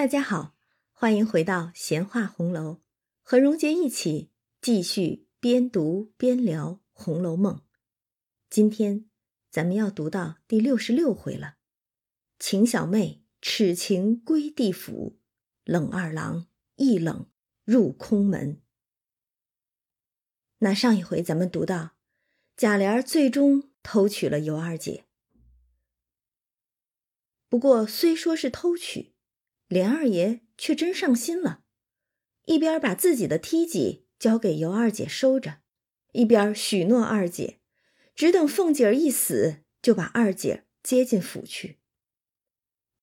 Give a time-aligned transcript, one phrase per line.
[0.00, 0.56] 大家好，
[0.92, 2.80] 欢迎回到闲话红楼，
[3.20, 4.30] 和荣杰一起
[4.62, 7.56] 继续边读边聊《红楼梦》。
[8.48, 9.10] 今天
[9.50, 11.56] 咱们要读到第六十六回了。
[12.38, 15.18] 秦小妹耻情归地府，
[15.64, 16.46] 冷二郎
[16.76, 17.28] 一冷
[17.66, 18.62] 入空门。
[20.60, 21.90] 那上一回咱们读到，
[22.56, 25.04] 贾琏最终偷娶了尤二姐。
[27.50, 29.09] 不过虽说是偷娶，
[29.70, 31.62] 连二爷却真上心了，
[32.46, 35.58] 一边把自己的梯级交给尤二姐收着，
[36.10, 37.60] 一边许诺二姐，
[38.16, 41.78] 只等凤姐儿一死，就把二姐接进府去。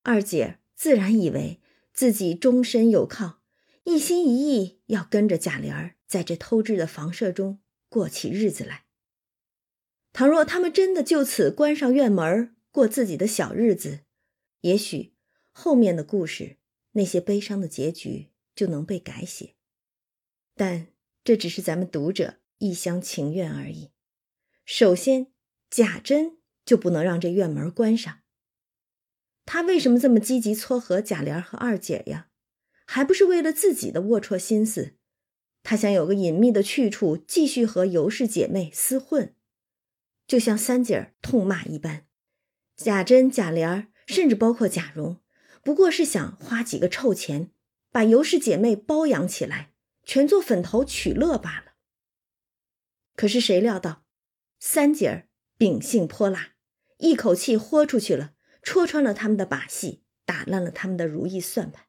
[0.03, 1.61] 二姐自然以为
[1.93, 3.41] 自己终身有靠，
[3.85, 8.83] 一心一意要跟着贾琏儿在这偷制的房舍中过起日子来。
[10.11, 14.01] 倘若他们真的就此关上院门过自己的小日子，
[14.59, 15.13] 也许。
[15.59, 16.57] 后面的故事，
[16.91, 19.55] 那些悲伤的结局就能被改写，
[20.53, 20.89] 但
[21.23, 23.89] 这只是咱们读者一厢情愿而已。
[24.65, 25.31] 首先，
[25.71, 28.19] 贾珍就不能让这院门关上。
[29.47, 32.29] 他为什么这么积极撮合贾琏和二姐呀？
[32.85, 34.93] 还不是为了自己的龌龊心思？
[35.63, 39.33] 他想有个隐秘的去处，继续和尤氏姐妹厮混，
[40.27, 42.05] 就像三姐儿痛骂一般。
[42.75, 45.19] 贾珍、贾琏，甚至包括贾蓉。
[45.67, 47.51] 不过是想花几个臭钱，
[47.91, 49.73] 把尤氏姐妹包养起来，
[50.05, 51.73] 全做粉头取乐罢了。
[53.17, 54.05] 可是谁料到，
[54.61, 56.53] 三姐儿秉性泼辣，
[56.99, 61.87] 一口气豁出去了，戳穿了他们的把戏，打烂了他们的如意算盘，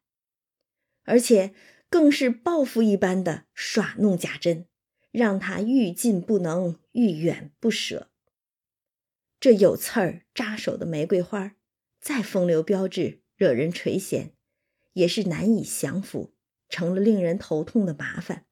[1.05, 1.55] 而且
[1.89, 4.67] 更是报复一般的耍弄贾珍，
[5.13, 8.11] 让他愈近不能，愈远不舍。
[9.39, 11.53] 这有刺儿扎手的玫瑰花，
[12.01, 13.23] 再风流标致。
[13.39, 14.33] 惹人垂涎，
[14.95, 16.35] 也是难以降服，
[16.69, 18.47] 成了令人头痛的麻烦。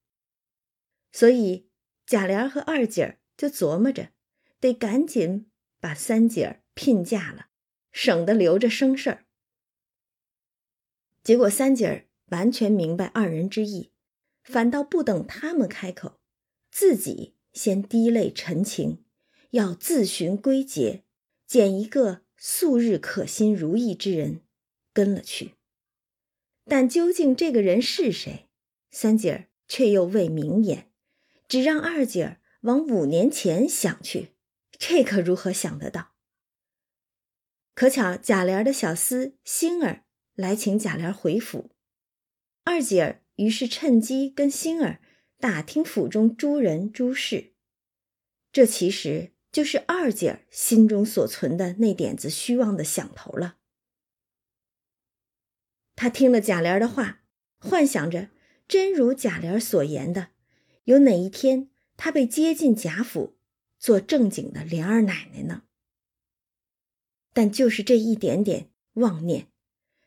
[1.11, 1.69] 所以
[2.07, 4.11] 贾琏和二姐儿就琢磨着，
[4.61, 5.51] 得赶紧
[5.81, 7.49] 把三姐儿聘嫁了，
[7.91, 9.27] 省得留着生事儿。
[11.25, 13.91] 结果三姐儿完全明白二人之意，
[14.45, 16.21] 反倒不等他们开口，
[16.71, 19.05] 自己先滴泪陈情，
[19.51, 21.03] 要自寻归结，
[21.45, 24.46] 拣一个素日可心如意之人。
[24.97, 25.57] 跟了去，
[26.65, 28.49] 但究竟这个人是谁？
[28.91, 30.91] 三姐儿却又未明言，
[31.47, 34.37] 只让二姐儿往五年前想去。
[34.79, 36.15] 这可如何想得到？
[37.75, 41.73] 可巧贾琏的小厮星儿来请贾琏回府，
[42.65, 45.03] 二姐儿于是趁机跟星儿
[45.39, 47.53] 打听府中诸人诸事。
[48.51, 53.56] 这其实就是二姐儿心中所存的那点子虚妄的想头了。
[55.97, 57.23] 他听了贾琏的话，
[57.59, 58.29] 幻想着
[58.69, 60.29] 真如贾琏所言的，
[60.85, 63.39] 有哪一天他被接进贾府，
[63.79, 65.63] 做正经的琏儿奶奶呢？
[67.33, 69.49] 但就是这一点点妄念，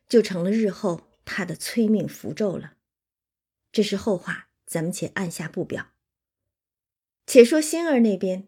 [0.08, 2.78] 就成了日后他的催命符咒了。
[3.72, 5.92] 这是后话，咱们且按下不表。
[7.28, 8.48] 且说星儿那边，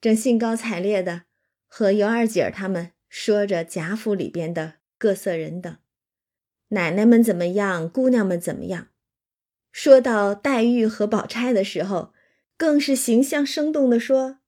[0.00, 1.24] 正兴高采烈的
[1.66, 5.78] 和尤二姐儿他们说着贾府里边的各色人等。
[6.72, 7.88] 奶奶们怎么样？
[7.88, 8.88] 姑娘们怎么样？
[9.70, 12.14] 说到黛玉和宝钗的时候，
[12.56, 14.38] 更是形象生动的说：“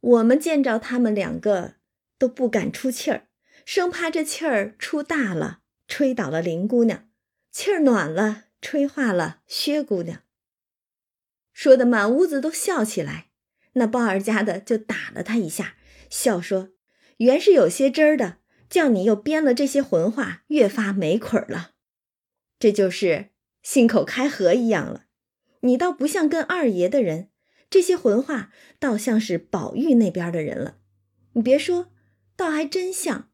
[0.00, 1.74] 我们见着他们两个
[2.18, 3.28] 都不敢出气儿，
[3.66, 7.08] 生怕这气儿出大了，吹倒了林姑娘；
[7.50, 10.22] 气儿暖了，吹化了薛姑娘。”
[11.52, 13.26] 说的满屋子都笑起来。
[13.74, 15.74] 那鲍二家的就打了他一下，
[16.08, 16.70] 笑说
[17.18, 18.38] ：“原是有些真儿的，
[18.70, 21.72] 叫你又编了这些混话，越发没捆儿了。”
[22.64, 23.28] 这就是
[23.62, 25.04] 信口开河一样了，
[25.60, 27.28] 你倒不像跟二爷的人，
[27.68, 30.78] 这些混话倒像是宝玉那边的人了。
[31.34, 31.92] 你别说，
[32.34, 33.30] 倒还真像。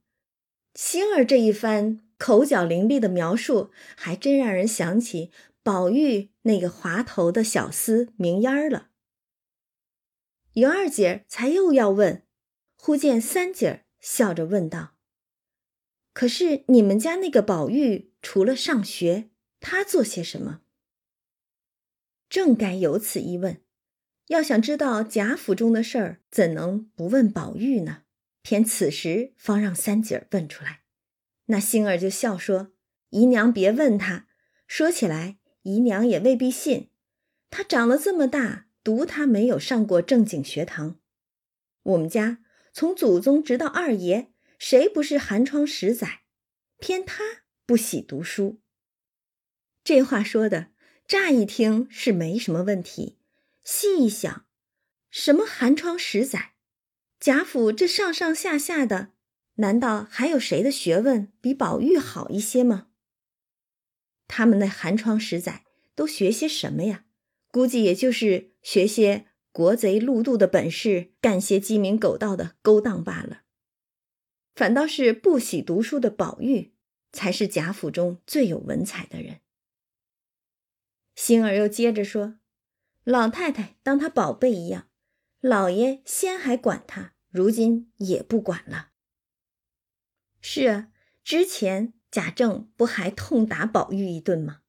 [0.74, 5.30] 星儿这一番口角伶俐的描述，还真让人想起
[5.62, 8.88] 宝玉那个滑头的小厮明烟儿了。
[10.54, 12.24] 尤二姐才又要问，
[12.74, 14.96] 忽见三姐笑着问道
[16.12, 19.29] ：“可是你们家那个宝玉？”除了上学，
[19.60, 20.62] 他做些什么？
[22.28, 23.62] 正该有此一问。
[24.28, 28.04] 要想知道贾府中的事儿，怎能不问宝玉呢？
[28.42, 30.82] 偏此时方让三姐儿问出来。
[31.46, 32.72] 那星儿就笑说
[33.10, 34.28] ：“姨娘别问他，
[34.66, 36.90] 说起来，姨娘也未必信。
[37.50, 41.00] 他长了这么大，独他没有上过正经学堂。
[41.82, 42.38] 我们家
[42.72, 46.22] 从祖宗直到二爷，谁不是寒窗十载？
[46.78, 47.22] 偏他。”
[47.66, 48.60] 不喜读书，
[49.82, 50.68] 这话说的，
[51.06, 53.18] 乍一听是没什么问题，
[53.64, 54.46] 细一想，
[55.10, 56.52] 什么寒窗十载，
[57.18, 59.12] 贾府这上上下下的，
[59.54, 62.88] 难道还有谁的学问比宝玉好一些吗？
[64.28, 67.04] 他们那寒窗十载都学些什么呀？
[67.50, 73.42] 估计也就是学些国贼陆渡的本事，干些鸡鸣狗盗的勾当罢了。
[74.54, 76.74] 反倒是不喜读书的宝玉，
[77.12, 79.40] 才是贾府中最有文采的人。
[81.22, 82.38] 星儿又接着说
[83.04, 84.88] ：“老太太当他宝贝一样，
[85.40, 88.92] 老爷先还管他，如今也不管了。”
[90.40, 90.88] 是啊，
[91.22, 94.60] 之前贾政不还痛打宝玉一顿吗？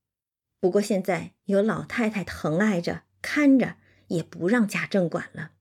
[0.59, 3.77] 不过现在有老太太疼爱着、看着，
[4.07, 5.54] 也不让贾政管了。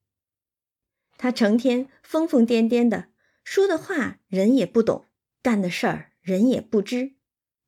[1.16, 3.10] 他成天疯疯癫癫的。
[3.44, 5.06] 说的话人也不懂，
[5.40, 7.14] 干的事儿人也不知。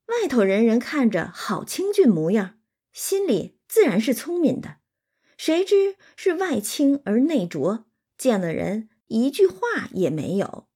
[0.07, 2.59] 外头人人看着好清俊模样，
[2.93, 4.79] 心里自然是聪明的。
[5.37, 7.87] 谁知是外清而内拙，
[8.17, 10.69] 见了人一句话也没有。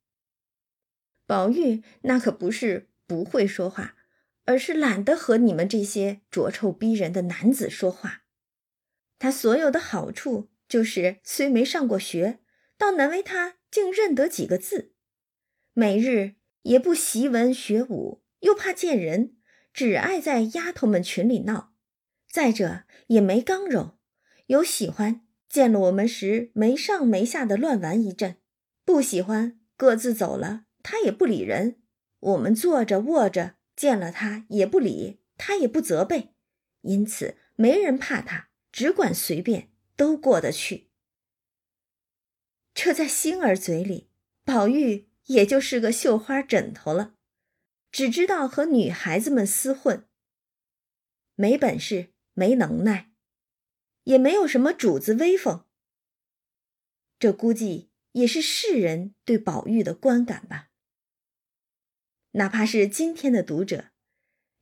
[1.27, 3.95] 宝玉那可不是不会说话，
[4.45, 8.23] 而是懒得和你们这些浊臭逼人的男子说话。
[9.19, 12.41] 他所有的好处就是虽没上过学，
[12.77, 14.93] 倒难为他竟认得几个字。
[15.73, 19.37] 每日也不习文学武，又怕见人，
[19.73, 21.76] 只爱在丫头们群里闹。
[22.37, 23.97] 再者也没刚柔，
[24.49, 28.37] 有喜欢见了我们时没上没下的乱玩一阵，
[28.85, 31.81] 不喜欢各自走了，他也不理人。
[32.21, 36.35] 我们坐着卧着见了他也不理，他也不责备，
[36.83, 40.91] 因此没人怕他，只管随便，都过得去。
[42.75, 44.11] 这在星儿嘴里，
[44.45, 45.09] 宝玉。
[45.29, 47.15] 也就是个绣花枕头了，
[47.91, 50.07] 只知道和女孩子们厮混，
[51.35, 53.11] 没本事，没能耐，
[54.03, 55.65] 也没有什么主子威风。
[57.19, 60.69] 这估计也是世人对宝玉的观感吧。
[62.33, 63.93] 哪怕是今天的读者，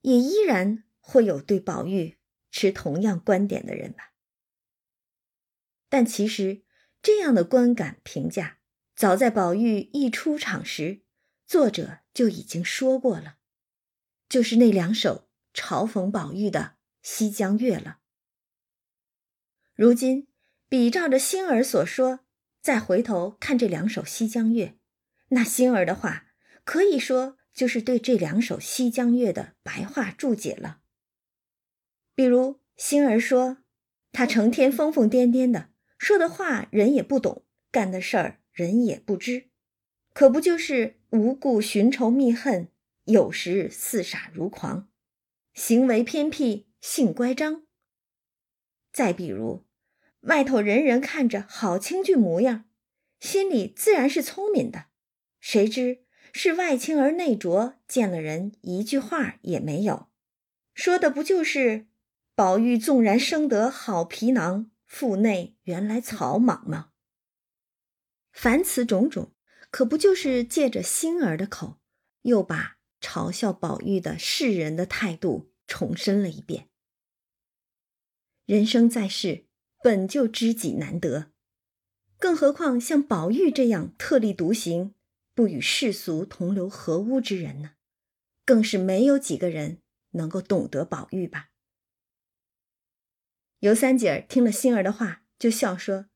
[0.03, 2.17] 也依然会有对宝玉
[2.53, 4.13] 持同样观点的人吧。
[5.89, 6.63] 但其实
[7.03, 8.61] 这样的观感评价。
[8.95, 11.03] 早在宝玉一出场时，
[11.49, 13.39] 作者就已经说过了，
[14.29, 16.61] 就是那两首嘲讽宝玉的
[17.05, 17.99] 《西江月》了。
[19.75, 20.27] 如今
[20.69, 22.21] 比照着星儿所说，
[22.63, 24.67] 再回头看这两首《西江月》，
[25.29, 26.29] 那星儿的话
[26.65, 30.81] 可以说就是对这两首《西江月》的白话注解了。
[32.15, 33.59] 比如星儿说，
[34.11, 35.69] 他成天疯疯癫癫的，
[35.99, 38.41] 说的话人也不懂，干的事儿。
[38.51, 39.51] 人也不知，
[40.13, 42.69] 可不就是无故寻仇觅恨，
[43.03, 44.89] 有时似傻如狂，
[45.55, 47.63] 行为偏僻，性乖张。
[48.93, 49.65] 再比如，
[50.21, 52.67] 外头人人看着好清俊模样，
[53.19, 54.89] 心里自然是聪明的，
[55.41, 56.05] 谁知
[56.35, 60.11] 是外清而内拙，见了人一句话也没有，
[60.75, 61.87] 说的不就是
[62.35, 66.91] 宝玉纵然生得好皮囊，腹内原来草莽吗？
[68.31, 69.33] 凡此种种，
[69.71, 71.79] 可不就是借着星儿的口，
[72.23, 76.69] 又把嘲笑宝玉的世人的态度重申了一遍。
[78.47, 79.47] 人生在世，
[79.83, 81.33] 本就知己难得，
[82.19, 84.95] 更何况像宝玉这样特立独行、
[85.35, 87.73] 不与世俗同流合污之人呢？
[88.45, 89.79] 更是没有几个人
[90.11, 91.51] 能够懂得宝玉吧。
[93.61, 96.07] 尤三姐儿听了星儿的话，就笑说：“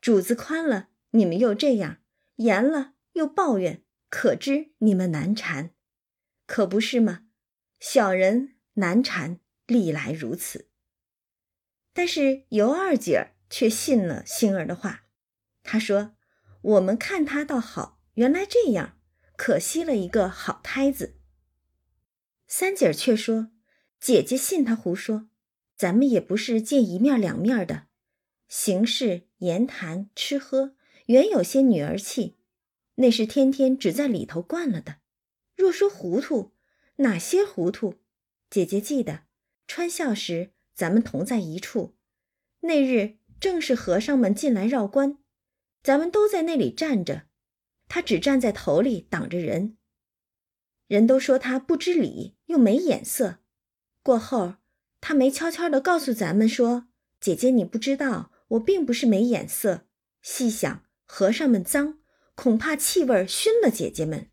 [0.00, 2.02] 主子宽了。”你们又这样
[2.36, 5.74] 严了，又抱怨，可知你们难缠，
[6.46, 7.28] 可不是吗？
[7.80, 10.67] 小人难缠，历来如此。
[11.98, 15.06] 但是尤二姐却信了星儿的话，
[15.64, 16.14] 她说
[16.62, 19.00] ：“我们看他倒好，原来这样，
[19.36, 21.16] 可惜了一个好胎子。”
[22.46, 23.50] 三姐儿却说
[23.98, 25.28] ：“姐姐信他胡说，
[25.76, 27.88] 咱们也不是见一面两面的，
[28.46, 30.76] 行事言谈吃喝。”
[31.06, 32.38] 原有些女儿气，
[32.94, 34.98] 那是天天只在里头惯了的。
[35.56, 36.52] 若说糊涂，
[36.98, 37.96] 哪些糊涂？
[38.48, 39.24] 姐姐记得，
[39.66, 41.96] 穿孝时咱们同在一处，
[42.60, 45.18] 那日正是和尚们进来绕关，
[45.82, 47.24] 咱们都在那里站着，
[47.88, 49.76] 他只站在头里挡着人。
[50.86, 53.40] 人都说他不知礼，又没眼色。
[54.04, 54.54] 过后，
[55.00, 56.86] 他没悄悄的告诉咱们说
[57.20, 59.88] ：“姐姐，你不知道，我并不是没眼色。
[60.22, 62.00] 细想。”和尚们脏，
[62.34, 64.30] 恐怕气味熏了姐姐们。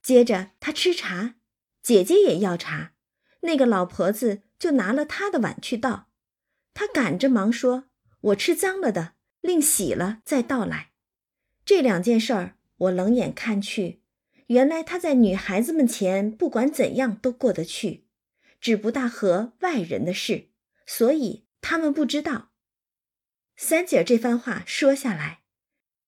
[0.00, 1.34] 接着他吃茶，
[1.82, 2.94] 姐姐也要茶，
[3.40, 6.08] 那个老婆子就拿了他的碗去倒。
[6.72, 7.86] 他赶着忙说
[8.20, 10.92] ：“我吃脏了的，另洗了再倒来。”
[11.66, 14.02] 这两件事儿，我冷眼看去，
[14.46, 18.06] 原来他在女孩子们前不管怎样都过得去，
[18.60, 20.50] 只不大合外人的事，
[20.86, 22.52] 所以他们不知道。
[23.56, 25.42] 三姐这番话说下来，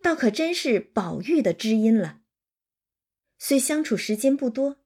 [0.03, 2.21] 倒可真是宝玉的知音了。
[3.39, 4.79] 虽相处时间不多，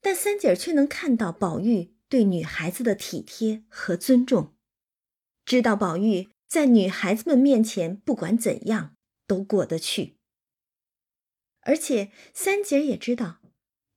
[0.00, 4.54] 但三姐却能看到宝玉对女孩子的体贴和尊重。
[5.46, 10.18] 知道宝玉在女孩子们面前不管怎样都过得去，
[11.60, 13.40] 而且三姐也知道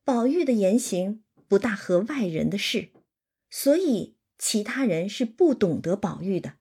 [0.06, 2.92] 宝玉的言行不大合外人的事，
[3.50, 6.58] 所以其他人是不懂得宝玉的。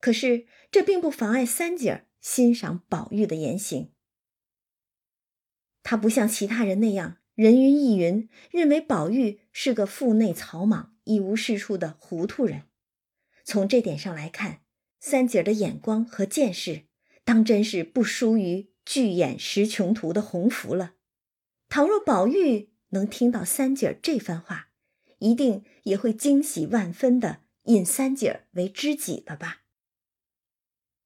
[0.00, 3.92] 可是这并不妨碍三姐欣赏宝玉的言行。
[5.82, 12.64] 他不像其他人那样人云亦云，认为宝玉是个腹内草莽、一无是处的糊涂人。
[13.44, 14.62] 从这点上来看，
[14.98, 16.86] 三姐的眼光和见识，
[17.22, 20.94] 当真是不输于巨眼识穷途的鸿福了。
[21.68, 24.70] 倘若宝玉能听到三姐这番话，
[25.20, 29.62] 一定也会惊喜万分的引三姐为知己了吧？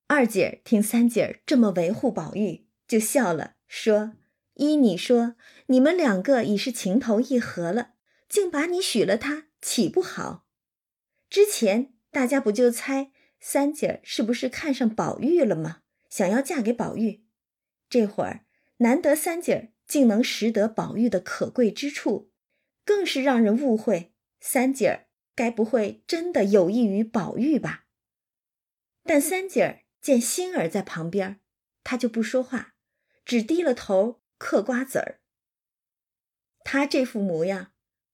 [0.07, 4.15] 二姐听三姐这么维护宝玉，就笑了，说
[4.63, 7.95] ：“依你说，你们两个已是情投意合了，
[8.29, 10.47] 竟把你许了他，岂不好？
[11.29, 15.81] 之前。”大家不就猜三姐儿是不是看上宝玉了吗？
[16.11, 17.25] 想要嫁给宝玉，
[17.89, 18.45] 这会儿
[18.77, 22.31] 难得三姐儿竟能识得宝玉的可贵之处，
[22.85, 27.87] 更是让人误会三姐儿该不会真的有意于宝玉吧？
[29.05, 31.41] 但三姐儿见星儿在旁边，
[31.83, 32.75] 她就不说话，
[33.25, 35.21] 只低了头嗑瓜子儿。
[36.65, 37.71] 她这副模样，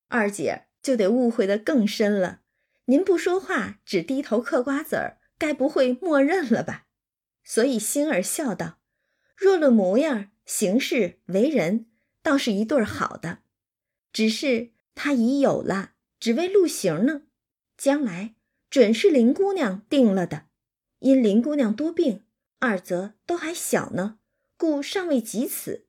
[0.09, 2.43] 二姐就得误会的更深了。
[2.85, 6.87] 您不说话，只低头嗑瓜子儿，该不会默认了吧？
[7.43, 8.79] 所以星儿笑道
[9.35, 11.87] ：“若论模样、行事、为人，
[12.23, 13.39] 倒是一对好的。
[14.13, 17.23] 只是他已有了，只为路行呢。
[17.79, 18.35] 将来
[18.69, 20.49] 准是林姑娘定了的。
[20.99, 22.27] 因林姑娘多病，
[22.59, 24.19] 二则都还小呢，
[24.59, 25.88] 故尚未及此。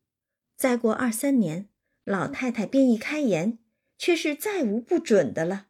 [0.60, 1.70] 再过二三年，
[2.04, 3.60] 老太太便一开言，
[3.98, 5.68] 却是再无不准的了。”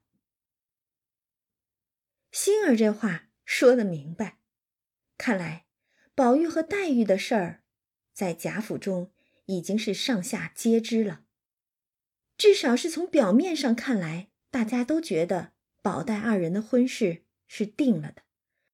[2.34, 4.40] 星儿这话说的明白，
[5.16, 5.68] 看来
[6.16, 7.62] 宝玉和黛玉的事儿，
[8.14, 9.12] 在贾府中
[9.46, 11.24] 已经是上下皆知了。
[12.36, 15.54] 至少是从表面上看来，大家都觉得
[15.84, 18.24] 宝黛二人的婚事是定了的，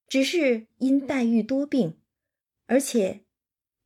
[0.07, 1.99] 只是因黛玉多病，
[2.67, 3.25] 而且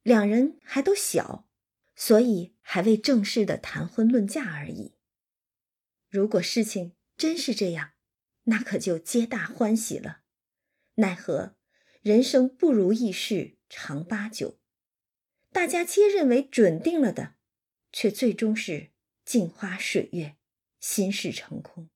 [0.04, 1.49] 两人还都小，
[2.00, 4.96] 所以还未正式的谈婚论嫁而已。
[6.08, 7.91] 如果事情真是这样，
[8.44, 10.22] 那可就皆大欢喜了，
[10.96, 11.58] 奈何
[12.01, 14.62] 人生不如意事常八九，
[15.51, 17.36] 大家皆认为准定了的，
[17.91, 18.91] 却最终是
[19.25, 20.38] 镜花水月，
[20.79, 21.89] 心事成空。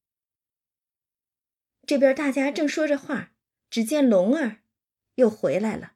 [1.88, 3.34] 这边大家正说着话，
[3.70, 4.64] 只见龙儿
[5.16, 5.94] 又回来了。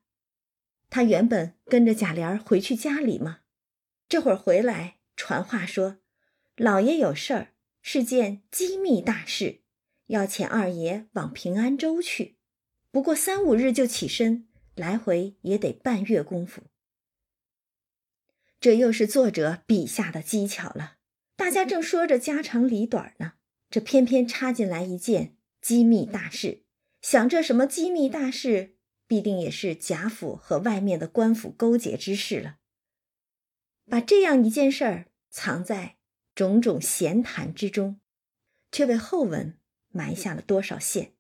[0.90, 3.42] 他原本跟着贾琏回去家里嘛，
[4.10, 5.98] 这会儿回来传话说，
[6.56, 9.62] 老爷有事儿，是件机密大事。
[10.08, 12.38] 要遣二爷往平安州去，
[12.92, 16.64] 不过三五日就起身，来回也得半月功夫。
[18.62, 20.96] 这又是作者笔下的技巧了。
[21.36, 23.34] 大家正说着家长里短呢，
[23.70, 26.64] 这偏偏插进来一件机密大事。
[27.02, 32.58] 想这什么机密大事，必定也是贾府和外面的官府勾结之事了。
[33.90, 35.98] 把这样一件事儿藏在
[36.36, 38.00] 种种闲谈之中，
[38.72, 39.58] 却为后文。
[39.90, 41.14] 埋下了多少线？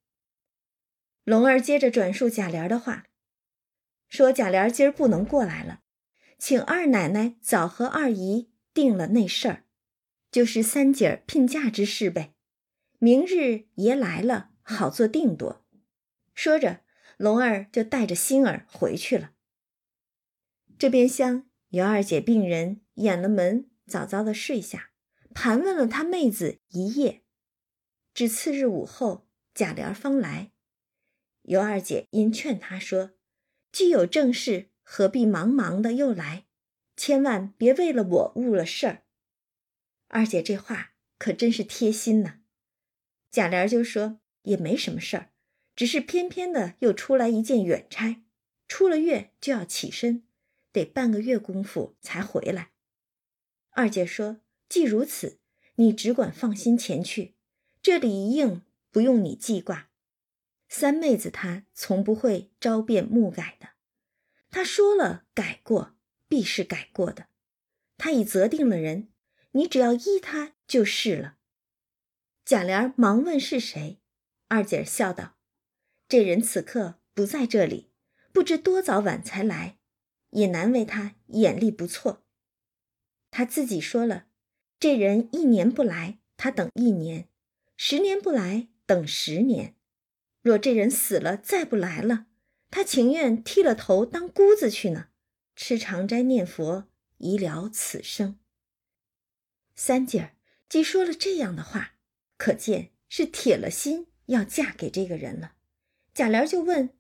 [1.23, 3.07] 龙儿接着转述贾琏的话，
[4.07, 5.81] 说贾琏今儿不能过来了，
[6.37, 9.63] 请二奶奶早和二姨定了那事儿，
[10.29, 12.35] 就是三姐儿聘嫁之事呗。
[12.99, 15.65] 明日爷来了，好做定夺。
[16.35, 16.81] 说着，
[17.17, 19.31] 龙儿就带着星儿回去了。
[20.77, 24.91] 这边厢尤二姐病人掩了门，早早的睡下，
[25.35, 27.23] 盘问了他妹子一夜。
[28.13, 30.51] 至次日午后，贾琏方来。
[31.41, 33.11] 尤二姐因劝他说
[33.71, 36.45] ：“既有正事，何必忙忙的又来？
[36.95, 39.03] 千万别为了我误了事儿。”
[40.07, 42.39] 二姐这话可真是贴心呐。
[43.29, 45.31] 贾琏就说：“也没什么事儿，
[45.75, 48.23] 只是偏偏的又出来一件远差，
[48.67, 50.26] 出了月就要起身，
[50.77, 52.71] 得半个月功夫才回来。”
[53.71, 55.39] 二姐说：“既如此，
[55.75, 57.35] 你只管放心前去。”
[57.81, 59.89] 这里一应，不用你记挂。
[60.67, 63.69] 三妹子她从不会朝变暮改的，
[64.49, 65.95] 她说了改过，
[66.27, 67.27] 必是改过的。
[67.97, 69.09] 她已择定了人，
[69.51, 71.37] 你只要依她就是了。
[72.43, 74.01] 贾琏忙问是谁，
[74.47, 75.37] 二姐笑道
[76.09, 77.91] ：“这人此刻不在这里，
[78.33, 79.77] 不知多早晚才来，
[80.31, 82.23] 也难为他眼力不错。
[83.31, 84.27] 他自己说了，
[84.79, 87.23] 这人一年不来，他等一年；
[87.75, 89.75] 十年不来，等十年。
[90.41, 92.27] 若这人死了再不来了，
[92.69, 95.09] 他情愿剃了头当姑子去呢，
[95.55, 98.39] 吃长斋念佛，以了此生。”
[99.75, 100.35] 三姐儿
[100.67, 101.93] 既说了这样的话。
[102.39, 105.55] 可见是铁了心要嫁给这个人了。
[106.13, 106.95] 贾琏就问：“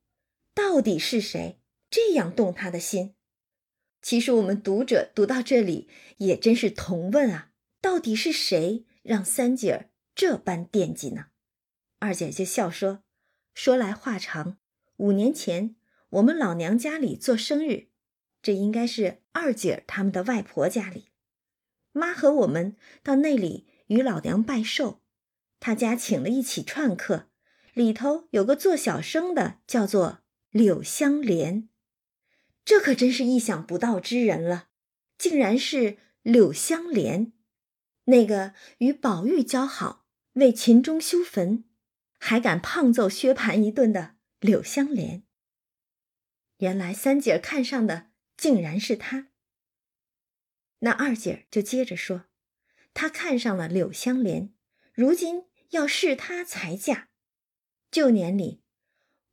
[0.55, 1.59] 到底是谁
[1.91, 3.13] 这样动他的心？”
[4.07, 11.25] 其实我们读者读到这里也真是同问啊：到底是谁让三姐儿这般惦记呢？
[11.99, 13.03] 二姐就笑说
[13.53, 14.59] ：“说来话长。
[14.95, 15.75] 五年前
[16.11, 17.89] 我们老娘家里做生日，
[18.41, 21.09] 这应该是二姐儿他们的外婆家里。
[21.91, 25.01] 妈和我们到那里与老娘拜寿。”
[25.59, 27.27] 他家请了一起串客，
[27.73, 30.19] 里头有个做小生的，叫做
[30.51, 31.67] 柳香莲。
[32.67, 34.67] 这可真是意想不到之人了，
[35.17, 37.31] 竟然是柳香莲，
[38.03, 41.63] 那个与宝玉交好，为秦钟修坟，
[42.19, 45.23] 还敢胖揍薛蟠一顿的柳香莲。
[46.57, 49.29] 原来三姐看上的竟然是他。
[50.79, 52.25] 那二姐就接着说，
[52.93, 54.53] 她看上了柳香莲。
[54.91, 57.07] 如今要是她才嫁，
[57.89, 58.61] 旧年里，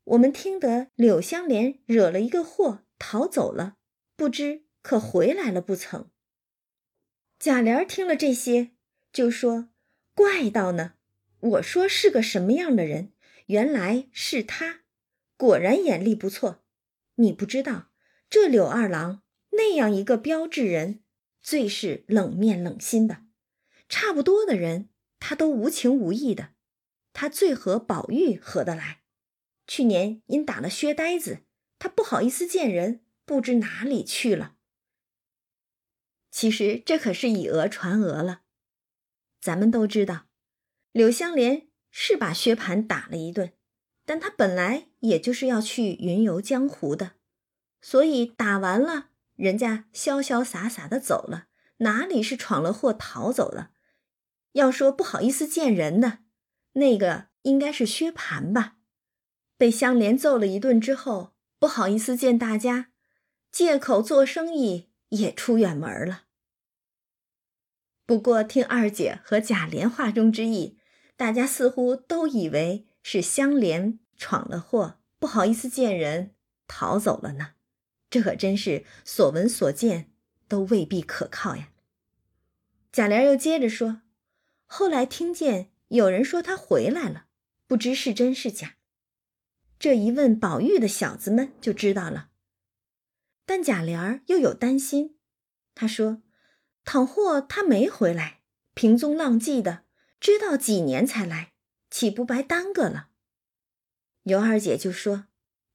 [0.05, 3.77] 我们听得柳香莲惹了一个祸，逃走了，
[4.17, 6.11] 不知可回来了不曾。
[7.39, 8.71] 贾琏听了这些，
[9.13, 9.69] 就说
[10.17, 10.95] ：“怪道呢！
[11.41, 13.13] 我说是个什么样的人，
[13.49, 14.85] 原来是他，
[15.37, 16.65] 果然眼力不错。
[17.17, 17.91] 你不知道，
[18.31, 21.03] 这柳二郎那样一个标致人，
[21.43, 23.25] 最是冷面冷心的，
[23.87, 24.89] 差不多的人。”
[25.21, 26.55] 他都无情无义的，
[27.13, 29.03] 他最和宝玉合得来。
[29.67, 31.44] 去年因打了薛呆子，
[31.85, 34.55] 他不好意思见人，不知哪里去了。
[36.31, 38.41] 其实这可是以讹传讹了。
[39.39, 40.25] 咱们都知道，
[40.93, 43.53] 柳香莲是把薛蟠打了一顿，
[44.07, 47.17] 但他本来也就是要去云游江湖的，
[47.83, 51.49] 所以打完了，人家潇潇洒洒的走了，
[51.81, 53.73] 哪里是闯了祸逃走了？
[54.53, 56.21] 要说不好意思见人的，
[56.73, 58.79] 那个应该是薛蟠吧？
[59.59, 61.34] 被香莲揍了一顿之后，
[61.65, 62.91] 不好意思见大家，
[63.51, 66.25] 借口做生意也出远门了。
[68.05, 70.77] 不过听二姐和贾琏话中之意，
[71.17, 76.35] 大家似乎都以为是香莲闯了祸，不好意思见人，
[76.69, 77.53] 逃走了呢。
[78.11, 80.13] 这可真是所闻所见
[80.47, 81.71] 都未必可靠呀。
[82.93, 84.03] 贾琏又接着说。
[84.67, 87.29] 后来听见有人说他回来了，
[87.67, 88.75] 不知是真是假。
[89.79, 92.31] 这一问宝玉的小子们就知道了。
[93.47, 95.19] 但贾琏儿又有担心，
[95.75, 96.23] 他说
[96.85, 98.41] ：“倘或他没回来，
[98.73, 99.85] 平踪浪迹的，
[100.19, 101.53] 知道几年才来，
[101.91, 103.11] 岂不白耽搁了？”
[104.25, 105.27] 尤二姐就说：“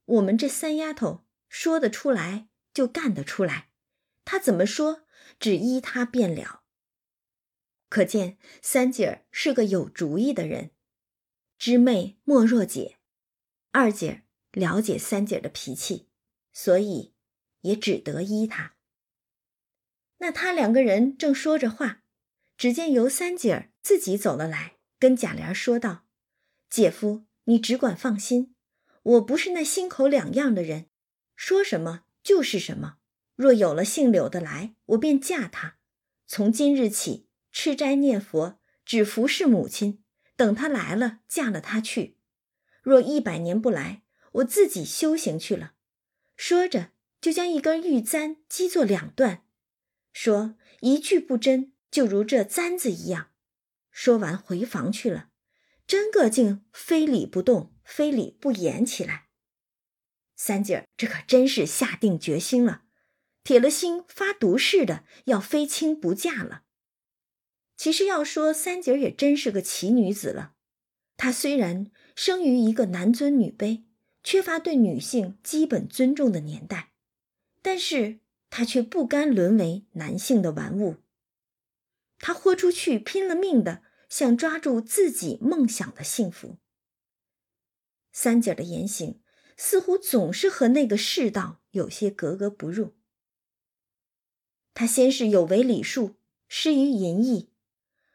[0.06, 3.70] 我们这三丫头说得出来就干得出来，
[4.24, 5.04] 她怎么说，
[5.38, 6.62] 只依她便了。”
[7.88, 10.70] 可见三姐儿是个有主意的人，
[11.58, 12.99] 知妹莫若姐，
[13.72, 16.08] 二姐了解三姐的脾气，
[16.52, 17.14] 所以
[17.60, 18.74] 也只得依她。
[20.18, 22.02] 那他两个人正说着话，
[22.56, 26.04] 只见尤三姐儿自己走了来，跟贾琏说道
[26.68, 28.54] ：“姐夫，你只管放心，
[29.02, 30.90] 我不是那心口两样的人，
[31.36, 32.98] 说什么就是什么。
[33.34, 35.78] 若有了姓柳的来，我便嫁他。
[36.26, 40.04] 从今日起。”吃斋念佛，只服侍母亲。
[40.36, 42.16] 等他来了，嫁了他去。
[42.82, 45.74] 若一百年不来，我自己修行去了。
[46.36, 49.44] 说着，就将一根玉簪击作两段，
[50.12, 53.30] 说一句不真，就如这簪子一样。
[53.90, 55.28] 说完，回房去了。
[55.86, 59.26] 真个竟非礼不动，非礼不言起来。
[60.36, 62.84] 三姐儿这可真是下定决心了，
[63.42, 66.62] 铁了心发毒誓的，要非亲不嫁了。
[67.76, 70.54] 其实要说三姐儿也真是个奇女子了。
[71.16, 71.90] 她虽然
[72.22, 73.84] 生于一个男尊女卑、
[74.22, 76.92] 缺乏对女性基本尊重的年代，
[77.62, 80.96] 但是她却不甘沦为男性的玩物。
[82.18, 86.58] 她豁出去拼了命的想抓住自己梦想的幸福。
[88.12, 89.22] 三姐的言行
[89.56, 92.96] 似乎总是和那个世道有些格格不入。
[94.74, 97.48] 他先是有违礼数，失于淫逸，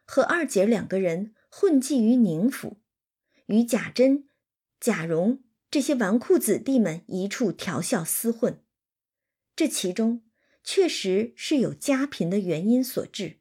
[0.05, 2.77] 和二姐两个人混迹于宁府，
[3.47, 4.27] 与贾珍、
[4.79, 8.63] 贾蓉这些纨绔子弟们一处调笑厮混。
[9.55, 10.23] 这其中
[10.63, 13.39] 确实是有家贫的原因所致。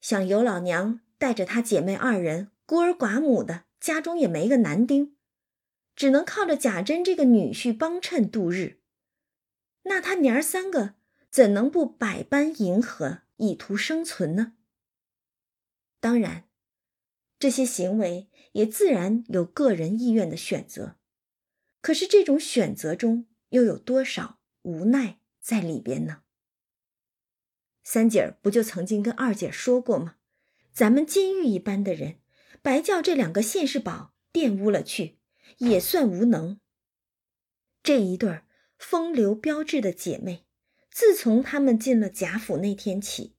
[0.00, 5.16] 想尤老娘带着她姐妹二人孤儿寡母的，家中也没个男丁，
[5.94, 8.80] 只能靠着贾珍这个女婿帮衬度日。
[9.82, 10.94] 那他娘儿三个
[11.30, 14.54] 怎能不百般迎合，以图生存呢？
[16.00, 16.48] 当然，
[17.44, 20.96] 这些行为也自然有个人意愿的选择。
[21.82, 24.38] 可是这种选择中又有多少？
[24.62, 26.22] 无奈在里边呢。
[27.82, 30.16] 三姐儿不就曾经跟二姐说过吗？
[30.72, 32.16] 咱们金玉一般的人，
[32.62, 35.18] 白叫这两个现世宝玷污了去，
[35.58, 36.58] 也算无能。
[37.82, 38.46] 这一对儿
[38.78, 40.46] 风流标致的姐妹，
[40.90, 43.36] 自从她们进了贾府那天起，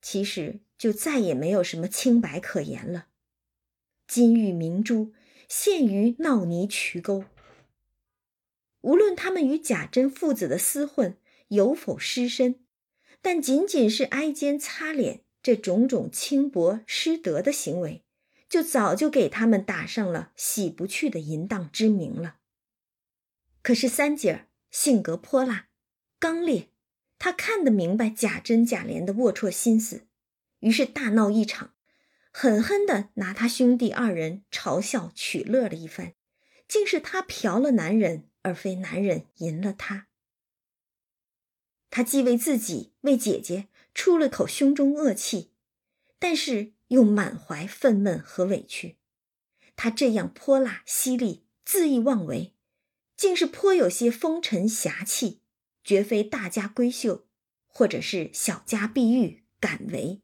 [0.00, 3.08] 其实就再也没有什么清白可言了。
[4.12, 5.14] 金玉明珠
[5.48, 7.24] 陷于闹泥渠沟。
[8.82, 11.16] 无论他们与贾珍父子的厮混
[11.48, 12.56] 有否失身，
[13.22, 18.02] 但仅仅是挨肩擦脸这种种轻薄失德的行为，
[18.50, 22.36] 就早就给他们打上了洗不去的淫荡之名了。
[23.62, 25.68] 可是三姐儿性格泼辣、
[26.18, 26.68] 刚烈，
[27.18, 30.02] 她看得明白贾珍、贾琏的龌龊心思，
[30.60, 31.72] 于是大闹一场，
[32.32, 36.14] 狠狠地拿他兄弟二人嘲笑取乐了一番，
[36.66, 38.28] 竟是他嫖了男人。
[38.44, 40.08] 而非男人淫了他。
[41.90, 45.52] 他既为自己、为姐姐出了口胸中恶气，
[46.18, 48.96] 但是又满怀愤懑和委屈。
[49.76, 52.56] 他这样泼辣犀利、恣意妄为，
[53.16, 55.42] 竟是颇有些风尘侠气，
[55.84, 57.28] 绝非大家闺秀
[57.68, 60.21] 或者是小家碧玉敢为。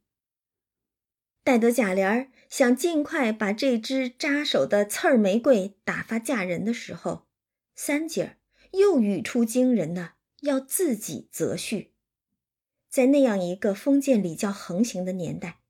[1.48, 7.26] 待得贾琏想尽快把这只扎手的刺儿玫瑰打发嫁人的时候，
[7.74, 8.36] 三姐儿
[8.72, 11.88] 又语出惊人的，要自己择婿。
[12.90, 15.60] 在那样一个封建礼教横行的年代，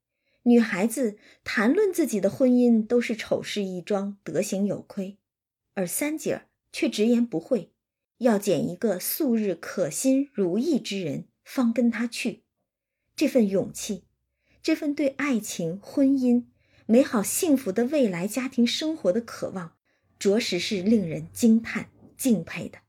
[0.42, 5.16] 女孩子谈论自己的婚姻都是丑事一桩，德行有亏，
[5.74, 7.70] 而三姐儿却直言不讳，
[8.16, 12.42] 要拣一个素日可心如意之人，方跟他去。
[13.14, 14.07] 这份勇气，
[14.62, 16.46] 这份对爱情、婚姻、
[16.86, 19.76] 美好幸福的未来家庭生活的渴望，
[20.18, 21.90] 着实是令人惊叹。
[22.18, 22.80] 敬佩的。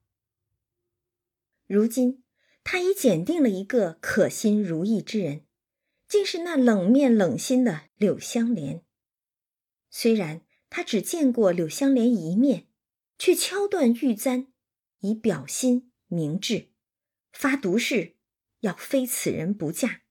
[1.67, 2.23] 如今，
[2.63, 5.45] 他已拣定了一个可心如意之人，
[6.07, 8.83] 竟是那冷面冷心的柳香莲。
[9.91, 12.65] 虽然他只见过柳香莲一面，
[13.19, 14.47] 却敲断玉簪，
[15.01, 16.71] 以表心明志，
[17.31, 18.15] 发毒誓
[18.61, 20.01] 要非此人不嫁。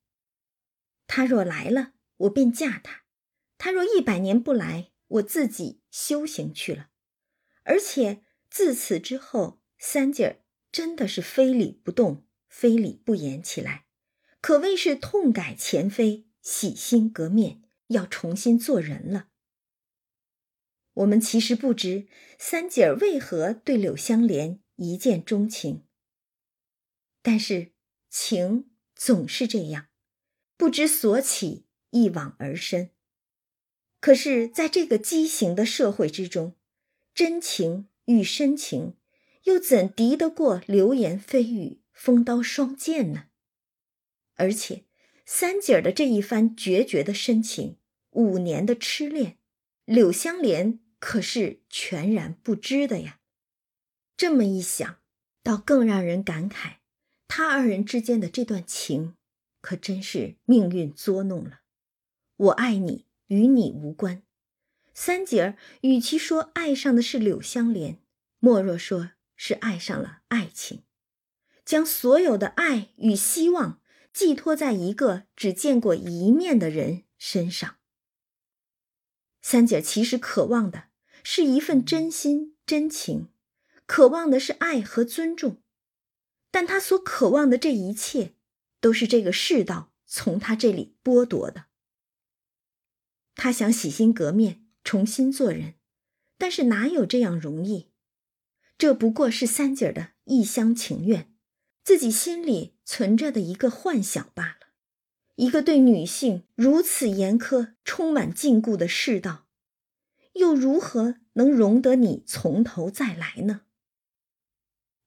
[1.08, 3.02] 他若来了，我便嫁他；
[3.56, 6.90] 他若一百年不来，我自己修行去了。
[7.64, 8.22] 而且。
[8.50, 10.42] 自此之后，三姐儿
[10.72, 13.84] 真的是非礼不动，非礼不言起来，
[14.40, 19.28] 可谓是痛改前非，洗心革面，要重新做人了。
[20.94, 25.84] 我们其实不知三姐儿为何对柳香莲一见钟情，
[27.20, 27.74] 但是
[28.08, 29.87] 情总是这样，
[30.58, 32.90] 不知所起，一往而深。
[33.98, 36.54] 可是，在这个畸形的社会之中，
[37.14, 37.88] 真情。
[38.08, 38.96] 与深情，
[39.42, 43.26] 又怎敌得过流言蜚语、风刀霜剑呢？
[44.36, 44.86] 而且，
[45.26, 47.76] 三姐儿的这一番决绝的深情，
[48.12, 49.36] 五年的痴恋，
[49.84, 53.20] 柳香莲可是全然不知的呀。
[54.16, 55.00] 这么一想，
[55.42, 56.76] 倒更让人感慨，
[57.26, 59.17] 他二人之间的这段情，
[59.60, 61.60] 可真是命运捉弄了。
[62.36, 64.22] 我爱你，与你无关。
[64.94, 68.00] 三姐儿与其说爱上的是柳香莲，
[68.38, 70.82] 莫若说是爱上了爱情，
[71.64, 73.80] 将所有的爱与希望
[74.12, 77.76] 寄托在一个只见过一面的人身上。
[79.40, 80.88] 三姐其实渴望的
[81.22, 83.28] 是一份真心真情，
[83.86, 85.62] 渴望的是爱和尊重，
[86.50, 88.34] 但她所渴望的这一切，
[88.80, 91.66] 都是这个世道从他这里剥夺的。
[93.34, 94.64] 他想洗心革面。
[94.84, 95.74] 重新做人，
[96.38, 97.90] 但是哪有这样容易？
[98.78, 101.30] 这不过是三姐儿的一厢情愿，
[101.84, 104.68] 自己心里存着的一个幻想罢了。
[105.34, 109.46] 一个对女性如此严苛、充满禁锢的世道，
[110.32, 113.66] 又如何能容得你从头再来呢？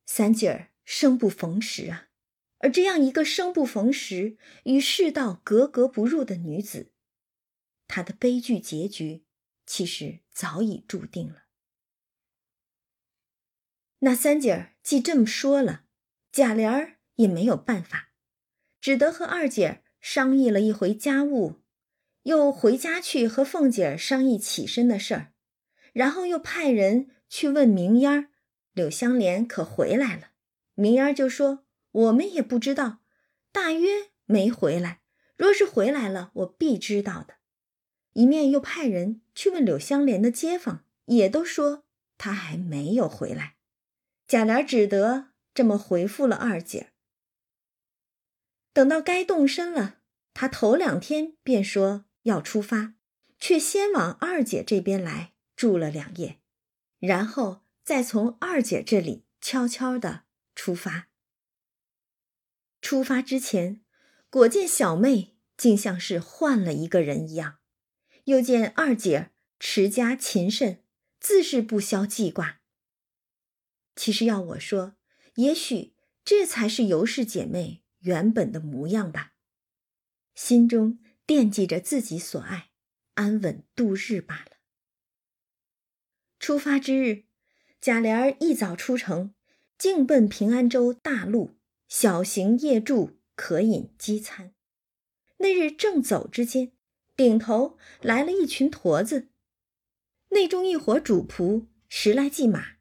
[0.06, 2.10] 三姐儿生不逢时啊！
[2.62, 6.91] 而这样一个生不逢时、与世道格格不入的女子，
[7.88, 9.26] 她的悲剧结局
[9.65, 11.45] 其实早已注定了。
[14.00, 15.86] 那三姐儿既这么说了，
[16.32, 18.12] 贾琏儿也没有办法，
[18.80, 21.62] 只得和二姐儿商议了一回家务，
[22.24, 25.34] 又回家去和凤姐儿商议起身的事儿，
[25.93, 28.30] 然后又派人去问明烟儿、
[28.74, 30.32] 柳香莲可回来了。
[30.74, 32.99] 明烟儿就说：“我们也不知道，
[33.51, 35.01] 大约没回来。
[35.36, 37.36] 若是回来了，我必知道的。”
[38.13, 41.86] 一面又派人去问柳香莲的街坊，也都说
[42.17, 43.56] 他还没有回来。
[44.27, 46.91] 贾琏只得这么回复了二姐。
[48.73, 49.99] 等到该动身了，
[50.34, 52.95] 他头两天便说要出发，
[53.39, 56.39] 却先往二姐这边来住了两夜，
[56.99, 60.23] 然后再从二姐这里悄悄的
[60.54, 61.08] 出发。
[62.82, 63.82] 出发之前，
[64.30, 67.60] 果见小妹竟像是换了一个人一样，
[68.26, 70.84] 又见二姐持家勤慎，
[71.20, 72.60] 自是不消记挂。
[73.96, 74.96] 其实要我说，
[75.36, 75.94] 也许
[76.26, 79.34] 这才是尤氏姐妹原本的模样吧。
[80.34, 82.72] 心中惦记着自己所爱，
[83.13, 84.58] 安稳度日罢了。
[86.39, 87.26] 出发之日，
[87.80, 89.36] 贾琏儿一早出城，
[89.78, 91.60] 径奔平安州大路，
[91.93, 94.54] 小型夜住，可饮饥餐。
[95.39, 96.71] 那日正走之间，
[97.17, 99.27] 顶头来了一群驼子，
[100.30, 102.77] 内中一伙主仆十来骑马。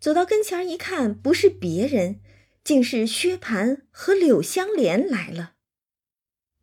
[0.00, 2.22] 走到跟前一看，不是别人，
[2.64, 5.56] 竟是薛蟠和柳香莲来了。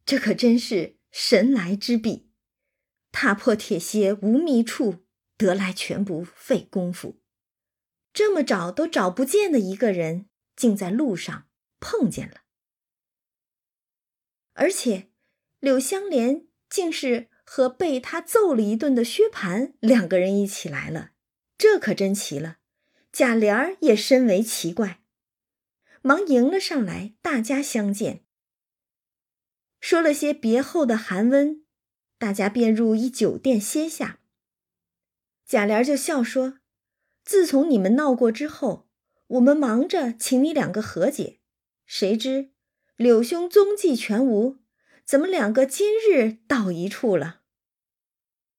[0.03, 2.31] 这可真是神来之笔，
[3.11, 5.05] 踏破铁鞋无觅处，
[5.37, 7.21] 得来全不费工夫。
[8.11, 10.28] 这么找都找不见的一个人，
[10.59, 11.47] 竟在路上
[11.79, 12.41] 碰见了。
[14.55, 15.09] 而且，
[15.61, 21.11] 柳香莲竟是和被他揍了一顿的薛蟠两个人一起来了，
[21.57, 22.57] 这可真奇了。
[23.13, 25.01] 贾琏儿也深为奇怪，
[26.01, 28.25] 忙迎了上来，大家相见，
[29.79, 31.65] 说了些别后的寒温，
[32.17, 34.19] 大家便入一酒店歇下。
[35.45, 36.59] 贾琏就笑说
[37.23, 38.88] ：“自从你们闹过之后，
[39.29, 41.39] 我们忙着请你两个和解，
[41.85, 42.51] 谁知
[42.95, 44.57] 柳兄踪迹全无，
[45.05, 47.41] 怎么两个今日到一处了？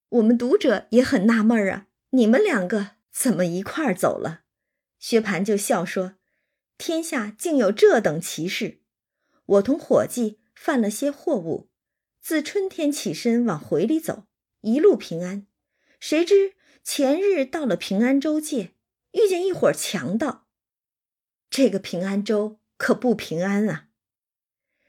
[0.08, 4.42] 我们读者也很纳闷啊，你们两个。”怎么一块儿走了？
[5.00, 6.14] 薛蟠就笑说
[6.78, 8.78] ：“天下竟有这等奇事！
[9.44, 11.68] 我同伙计犯了些货物，
[12.22, 14.26] 自春天起身往回里走，
[14.60, 15.48] 一路平安。
[15.98, 16.54] 谁知
[16.84, 18.74] 前日到了平安州界，
[19.10, 20.39] 遇见一伙强盗。
[21.50, 23.88] 这个平安州可不平安啊！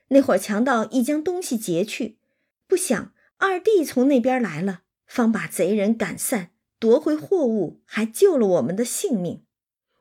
[0.09, 2.19] 那伙强盗已将东西劫去，
[2.67, 9.45] 不想二弟从那边来了，方把贼人赶散。”夺回货物，还救了我们的性命。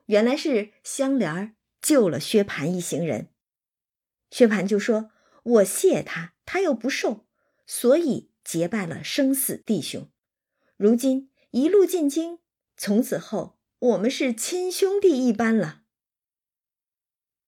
[0.07, 3.27] 原来是香莲儿救了薛蟠一行人。
[4.31, 5.11] 薛蟠就说
[5.43, 7.27] ：“我谢他，他又不受，
[7.67, 10.09] 所以结拜了生死弟兄。
[10.75, 12.39] 如今一路进京，
[12.75, 15.80] 从此后我们是亲兄弟一般了。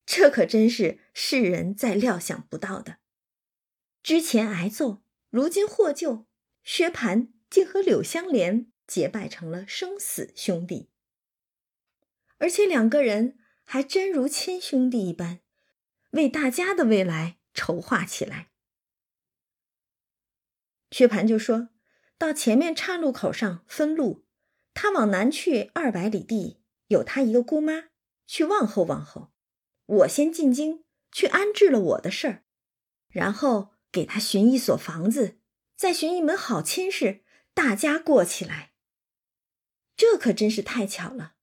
[0.05, 2.97] 这可真是世人再料想不到的。
[4.01, 6.27] 之前挨揍，如今获救，
[6.63, 10.91] 薛蟠竟和柳香莲。”结拜成了生死兄弟，
[12.37, 15.39] 而且两个人还真如亲兄弟一般，
[16.11, 18.51] 为大家的未来筹划起来。
[20.91, 21.69] 薛蟠就说
[22.17, 24.27] 到前面岔路口上分路，
[24.73, 27.85] 他往南去二百里地，有他一个姑妈
[28.27, 29.32] 去望候望候，
[29.85, 32.43] 我先进京去安置了我的事儿，
[33.09, 35.39] 然后给他寻一所房子，
[35.75, 38.73] 再寻一门好亲事，大家过起来。
[39.95, 41.35] 这可真是太巧了，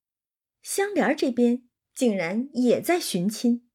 [0.63, 3.69] 香莲这边竟然也在寻亲。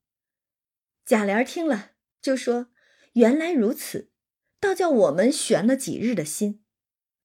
[1.06, 2.70] 贾琏听了就说
[3.14, 4.12] ：“原来如此，
[4.60, 6.64] 倒叫我们悬了几日的心。”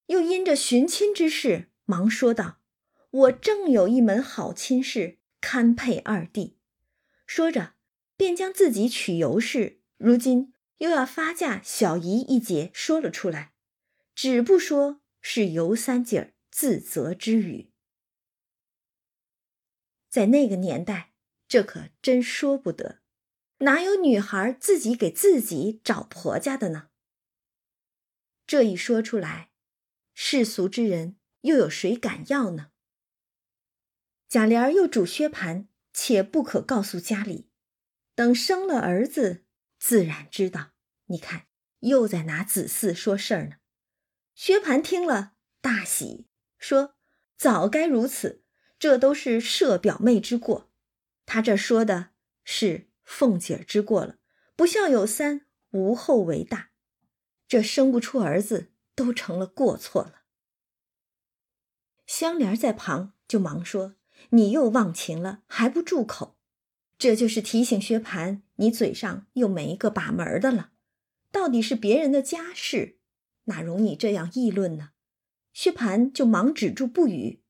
[0.07, 2.61] 又因着寻亲之事，忙说道
[3.09, 6.59] ：“我正有一门好亲事，堪配二弟。”
[7.33, 7.75] 说着，
[8.17, 13.53] 便将自己娶尤氏，如今又要发嫁小姨一节说了出来，
[14.13, 16.33] 只不说是尤三姐儿。
[16.51, 17.71] 自责之语，
[20.09, 21.13] 在那个年代，
[21.47, 22.99] 这可真说不得。
[23.59, 26.89] 哪有女孩自己给自己找婆家的呢？
[28.45, 29.51] 这一说出来，
[30.13, 32.71] 世俗之人又有谁敢要呢？
[34.27, 37.49] 贾琏又嘱薛蟠，且不可告诉家里，
[38.15, 39.45] 等生了儿子，
[39.79, 40.71] 自然知道。
[41.05, 41.47] 你看，
[41.79, 43.55] 又在拿子嗣说事儿呢。
[44.33, 46.27] 薛蟠听了大喜，
[46.57, 46.95] 说
[47.37, 48.43] ：“早该如此，
[48.79, 50.71] 这都是舍表妹之过。
[51.25, 52.11] 他这说的
[52.43, 54.17] 是凤姐之过了。
[54.55, 56.71] 不孝有三，无后为大。
[57.47, 60.21] 这生不出儿子，都成了过错了。”
[62.07, 63.95] 香莲在旁就忙说。
[64.29, 66.37] 你又忘情了，还不住口？
[66.97, 70.71] 这就是提醒薛蟠，你嘴上又没个把门的了。
[71.31, 72.99] 到底是别人的家事，
[73.45, 74.91] 哪容你这样议论呢？
[75.53, 77.41] 薛蟠就忙止住不语，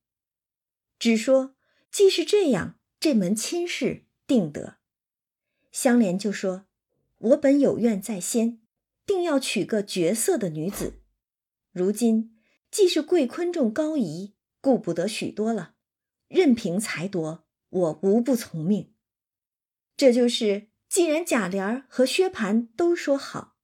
[0.98, 1.56] 只说
[1.92, 4.78] ：“既是这样，这门亲事定得。”
[5.72, 6.66] 香莲就说
[7.18, 8.60] ：“我本有愿在先，
[9.06, 11.02] 定要娶个绝色的女子。
[11.72, 12.38] 如今
[12.72, 15.76] 既是贵坤重高仪，顾不得许多了。”
[16.32, 18.96] 任凭裁夺，我无不从命。
[19.98, 23.58] 这就是，既然贾琏和薛蟠都说好，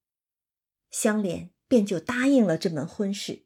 [0.92, 3.46] 香莲便就答应了这门婚事。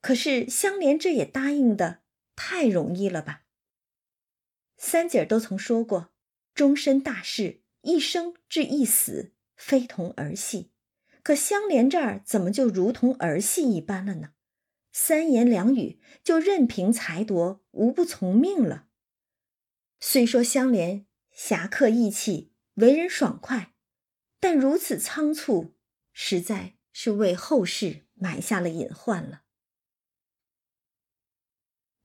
[0.00, 2.02] 可是香莲这也答应的
[2.34, 3.42] 太容易了吧？
[4.78, 6.14] 三姐儿都曾说过，
[6.54, 10.72] 终身大事，一生至一死，非同儿戏。
[11.22, 14.30] 可香莲这儿怎么就如同儿戏一般了呢？
[14.92, 18.86] 三言两语就任凭裁夺，无不从命了。
[20.00, 23.74] 虽说香莲侠客义气，为人爽快，
[24.40, 25.74] 但如此仓促，
[26.12, 29.42] 实在是为后世埋下了隐患了。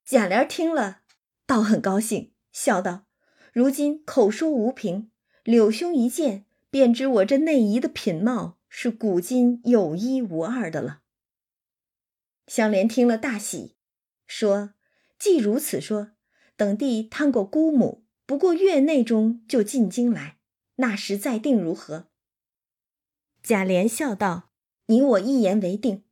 [0.04, 1.02] 贾琏听了，
[1.48, 3.08] 倒很高兴，笑道
[3.52, 5.10] ：“如今口说无凭，
[5.44, 11.02] 柳兄一见，便知我这内仪的品貌是古今有一无二的了。”
[12.48, 13.76] 香莲听了大喜，
[14.28, 14.74] 说
[15.18, 16.12] ：“既如此说，
[16.56, 20.38] 等弟探过姑母，不过月内中就进京来，
[20.76, 22.10] 那时再定如何？”
[23.42, 24.52] 贾琏笑道
[24.88, 26.04] ：“你我一言为定。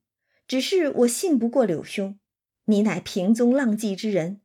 [0.45, 2.19] 只是我信不过柳兄，
[2.65, 4.41] 你乃平宗浪迹之人，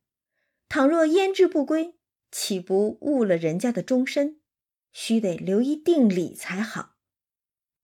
[0.67, 1.95] 倘若焉知不归，
[2.31, 4.39] 岂不误了人家的终身？
[4.93, 6.95] 须得留一定礼才好。”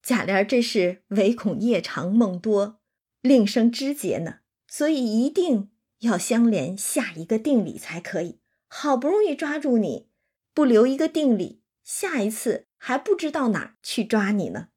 [0.02, 2.80] 贾琏这是唯恐夜长梦多。
[3.26, 8.40] 另生枝节呢，所以一定要相连下一个定理才可以。
[8.68, 10.10] 好不容易抓住你，
[10.54, 14.68] 不留一个定理，下一次还不知道哪儿去抓你呢。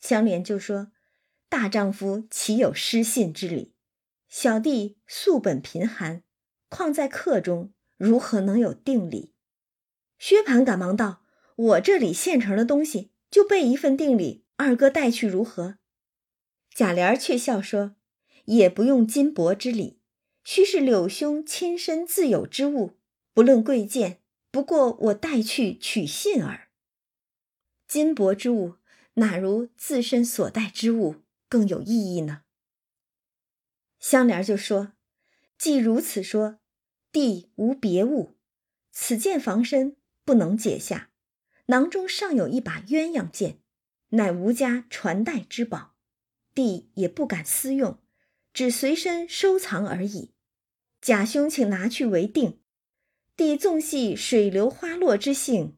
[0.00, 0.90] 香莲就说
[1.48, 3.76] ：“大丈夫岂有失信之理？
[4.28, 6.24] 小弟素本贫寒，
[6.68, 9.32] 况在客中，如何能有定理？”
[10.18, 11.22] 薛蟠赶忙道
[11.54, 15.78] ：“我这里现成的东西，就备一份定理，二哥带去如何？”
[16.74, 17.94] 贾琏却笑说
[18.46, 20.00] ：“也不用金帛之礼，
[20.42, 22.98] 须是柳兄亲身自有之物，
[23.32, 26.68] 不论贵贱，不过我带去取信耳。
[27.86, 28.74] 金帛之物，
[29.14, 32.42] 哪如自身所带之物更有意义呢？”
[34.00, 34.94] 香莲就说
[35.56, 36.58] ：“既如此说，
[37.12, 38.34] 弟无别物，
[38.90, 41.12] 此剑防身，不能解下。
[41.66, 43.60] 囊中尚有一把鸳鸯剑，
[44.08, 45.92] 乃吴家传代之宝。”
[46.54, 47.98] 弟也不敢私用，
[48.52, 50.32] 只随身收藏而已。
[51.00, 52.60] 贾兄，请拿去为定。
[53.36, 55.76] 弟纵系水流花落之性，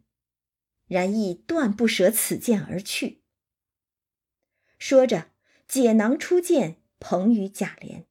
[0.86, 3.22] 然亦断不舍此剑而去。
[4.78, 5.30] 说着，
[5.66, 8.04] 解囊出剑，捧与贾琏。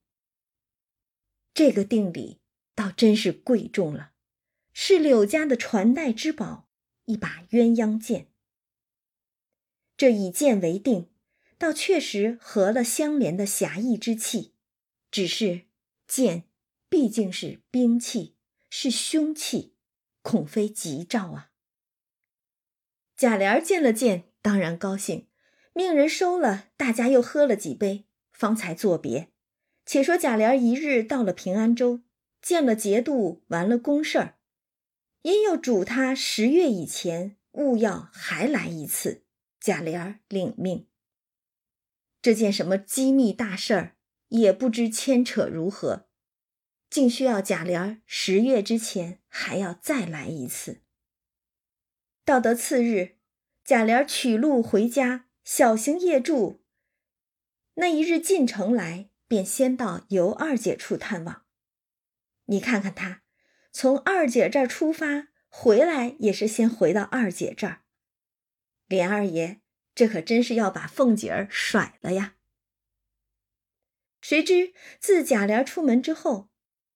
[1.54, 2.42] 这个定礼
[2.74, 4.14] 倒真是贵重了，
[4.74, 6.68] 是柳家的传代之宝，
[7.06, 8.32] 一把鸳鸯剑。
[9.96, 11.12] 这以剑为定。
[11.58, 14.54] 倒确实合了相连的侠义之气，
[15.10, 15.66] 只是
[16.08, 16.44] 剑
[16.90, 18.36] 毕竟是兵器，
[18.70, 19.74] 是凶器，
[20.22, 21.52] 恐非吉兆啊。
[23.16, 25.28] 贾琏见了剑，当然高兴，
[25.74, 29.32] 命人收了，大家又喝了几杯，方才作别。
[29.86, 32.02] 且说贾琏一日到了平安州，
[32.42, 34.38] 见了节度，完了公事儿，
[35.22, 39.24] 因又嘱他十月以前勿要还来一次。
[39.62, 40.88] 贾琏领命。
[42.26, 43.96] 这件什么机密大事儿，
[44.30, 46.08] 也不知牵扯如何，
[46.90, 50.82] 竟需要贾琏十月之前还要再来一次。
[52.24, 53.18] 到得次日，
[53.64, 56.64] 贾琏取路回家，小行夜住。
[57.76, 61.46] 那一日进城来，便先到尤二姐处探望。
[62.46, 63.22] 你看看他，
[63.72, 67.84] 从二姐这儿出发，回来也是先回到二姐这儿。
[68.88, 69.62] 莲二爷
[69.96, 72.36] 这可真是要把凤姐儿甩了呀！
[74.22, 76.50] 谁知自贾琏出门之后，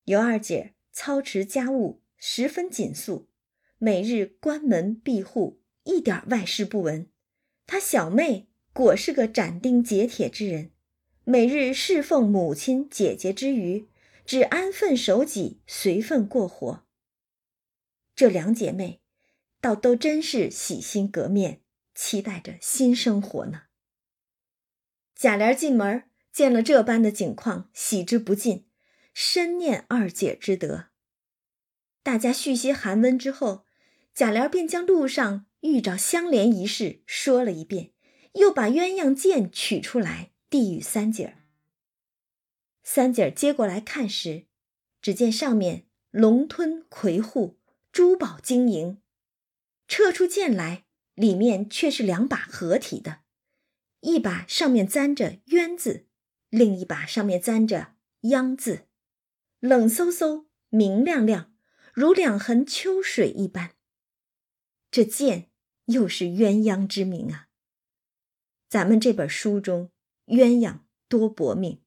[0.04, 3.30] 尤二姐操持家务十分紧肃，
[3.78, 7.08] 每日关门闭户，一点外事不闻。
[7.66, 10.72] 她小妹果是个斩钉截铁之人，
[11.24, 13.88] 每日侍奉母亲姐姐之余，
[14.26, 16.84] 只安分守己，随份过活。
[18.16, 19.00] 这两姐妹，
[19.62, 21.62] 倒都真是洗心革面，
[22.02, 23.64] 期待着新生活呢。
[25.16, 28.70] 贾琏进门见了这般的景况，喜之不尽，
[29.14, 30.91] 深念二姐之德。
[32.02, 33.66] 大家续些寒温之后，
[34.14, 37.91] 贾琏便将路上遇着香莲一事说了一遍，
[38.36, 41.43] 又把鸳鸯剑取出来递与三姐儿。
[42.82, 44.47] 三姐儿接过来看时，
[45.02, 47.60] 只见上面龙吞魁护。
[47.91, 49.02] 珠宝晶莹，
[49.86, 50.86] 撤出剑来，
[51.20, 53.20] 里面却是两把合体的，
[53.99, 56.07] 一把上面簪着“鸳”字，
[56.47, 58.88] 另一把上面簪着“鸯”字，
[59.59, 61.53] 冷飕飕、明亮亮，
[61.91, 63.72] 如两痕秋水一般。
[64.89, 65.49] 这剑
[65.88, 67.49] 又是鸳鸯之名啊！
[68.70, 69.91] 咱们这本书中，
[70.28, 71.84] 鸳鸯多薄命，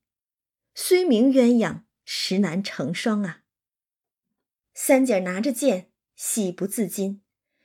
[0.74, 3.44] 虽名鸳鸯，实难成双啊。
[4.74, 5.88] 三姐拿着剑。
[6.14, 7.22] 喜不自禁，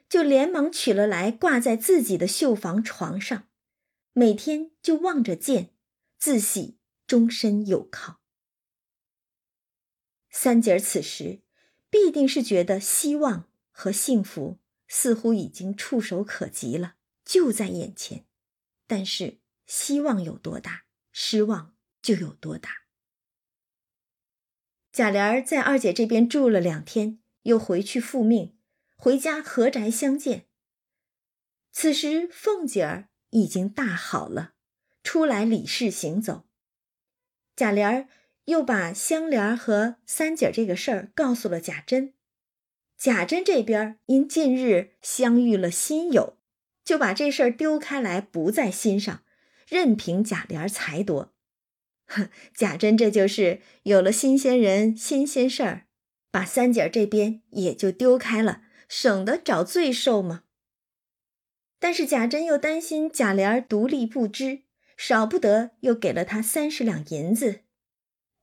[0.09, 3.47] 就连忙取了来，挂在自己的绣房床上，
[4.13, 5.73] 每天就望着剑，
[6.17, 8.21] 自喜终身有靠。
[10.29, 11.41] 三姐儿此时
[11.89, 18.25] 必定是觉得希望和幸福似乎已经触手可及了，就在眼前，
[18.85, 22.69] 但是希望有多大，失望就有多大。
[24.91, 27.19] 贾琏在二姐这边住了两天。
[27.43, 28.56] 又回去复命，
[28.97, 30.45] 回家合宅相见。
[31.71, 34.53] 此时凤姐儿已经大好了，
[35.03, 36.45] 出来理事行走。
[37.55, 38.07] 贾琏儿
[38.45, 42.13] 又把香莲和三姐这个事儿告诉了贾珍。
[42.97, 46.37] 贾珍这边因近日相遇了新友，
[46.83, 49.23] 就把这事儿丢开来，不在心上，
[49.67, 51.35] 任凭贾琏儿裁夺。
[52.07, 55.83] 哼，贾珍这就是有了新鲜人、新鲜事儿。
[56.31, 60.43] 把三姐这边也就丢开了，省得找罪受嘛。
[61.79, 64.63] 但是贾珍又担心贾琏独立不知，
[64.97, 67.61] 少不得又给了他三十两银子，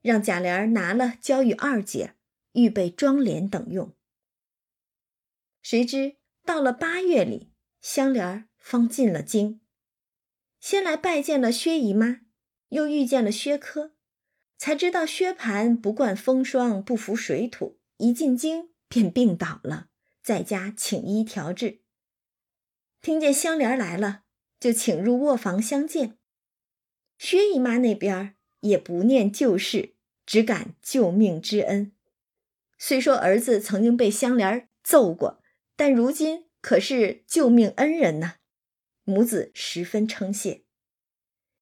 [0.02, 2.14] 让贾琏拿了交与二姐，
[2.52, 3.92] 预备妆奁等用。
[5.62, 9.60] 谁知到了八月里，香莲方进了京，
[10.60, 12.20] 先来拜见了薛姨妈，
[12.68, 13.94] 又遇见了薛科。
[14.56, 19.88] 才知道薛蟠不惯风霜，不服水土，一进京便病倒了，
[20.24, 21.82] 在家请医调治。
[23.02, 24.22] 听见香莲来了，
[24.58, 26.16] 就请入卧房相见。
[27.18, 29.94] 薛姨妈那边也不念旧事，
[30.24, 31.92] 只感救命之恩。
[32.78, 35.42] 虽说儿子曾经被香莲揍过，
[35.76, 38.36] 但如今可是救命恩人呐，
[39.04, 40.64] 母子十分称谢。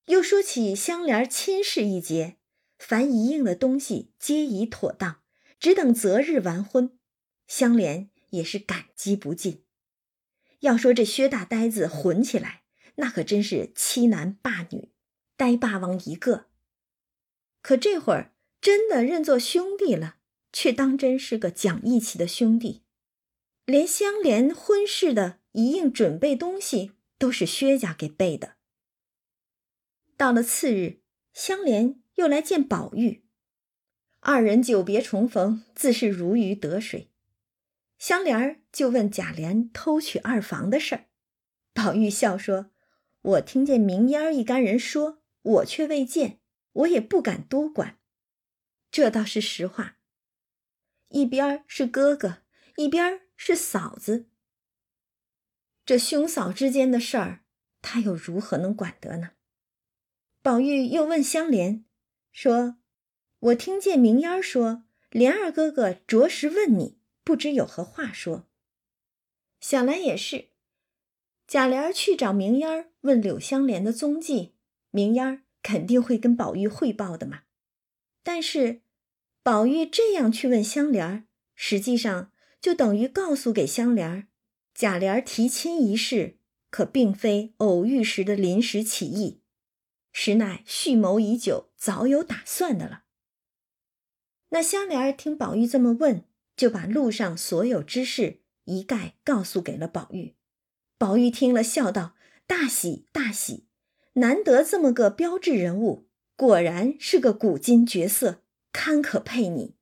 [0.06, 2.36] 又说起香莲亲事一节。
[2.78, 5.22] 凡一应的东西皆已妥当，
[5.60, 6.98] 只等择日完婚。
[7.46, 9.64] 香莲也是感激不尽。
[10.60, 12.64] 要说这薛大呆子混起来，
[12.96, 14.90] 那可真是欺男霸女，
[15.36, 16.48] 呆霸王一个。
[17.62, 20.16] 可这会儿真的认作兄弟了，
[20.52, 22.82] 却当真是个讲义气的兄弟。
[23.64, 28.56] 连香莲婚事的一应准备东西，都是薛家给备的。
[30.16, 31.00] 到了次日，
[31.32, 32.02] 香莲。
[32.16, 33.24] 又来见宝玉，
[34.20, 37.10] 二人久别重逢，自是如鱼得水。
[38.02, 41.04] 香莲儿就问贾琏偷取二房的事儿，
[41.72, 42.72] 宝玉笑说
[43.22, 46.40] ：“我听见明烟儿一干人说，我却未见，
[46.72, 48.00] 我也不敢多管。
[48.90, 49.98] 这倒是实话。
[51.10, 52.38] 一边是哥哥，
[52.74, 54.26] 一边是嫂子，
[55.86, 57.44] 这兄嫂之间的事儿，
[57.80, 59.30] 他又如何能管得呢？”
[60.42, 61.84] 宝玉又问香莲。
[62.32, 62.78] 说
[63.38, 68.48] ：“我听见明烟儿说，莲儿哥哥着实问你，不知有何话说。
[69.60, 70.48] 想来也是，
[71.46, 74.54] 贾琏去找明烟儿问柳香莲的踪迹，
[74.90, 77.42] 明烟儿肯定会跟宝玉汇报的嘛。
[78.22, 78.82] 但是，
[79.42, 84.28] 宝玉这样去问香莲儿，实际上就等于告诉给香莲儿，
[84.74, 86.38] 贾琏提亲一事，
[86.70, 89.40] 可并非偶遇时的临时起意。”
[90.14, 93.04] 实乃蓄谋已久，早有打算的了。
[94.50, 96.26] 那香莲儿听宝玉这么问，
[96.56, 100.36] 就把路上所有之事一概告诉给了宝玉。
[100.98, 102.14] 宝玉听了，笑道
[102.46, 103.66] ：“大喜大喜！
[104.14, 109.76] 难得这么个标志人物，果然是个古今绝色，堪可配你。”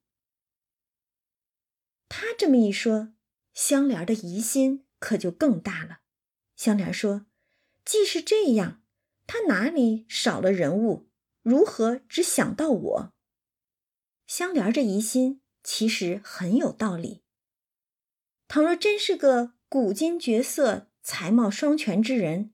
[2.09, 3.13] 他这么一说，
[3.53, 5.99] 香莲的疑心可就更大了。
[6.55, 7.25] 香莲说
[7.85, 8.81] ：“既是这样，
[9.27, 11.09] 他哪里少了人物？
[11.41, 13.13] 如何只想到我？”
[14.27, 17.23] 香莲这疑心其实很有道理。
[18.47, 22.53] 倘若真是个古今绝色、才貌双全之人，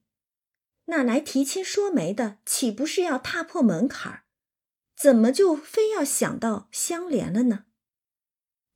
[0.86, 4.24] 那来提亲说媒的岂不是要踏破门槛儿？
[4.95, 7.66] 怎么就非要想到香莲了呢？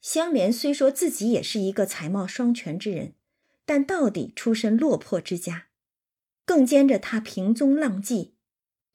[0.02, 3.16] 香莲虽说自己也是一个才貌双全之人，
[3.66, 5.68] 但到底出身落魄之家，
[6.46, 8.36] 更兼着她平宗浪迹，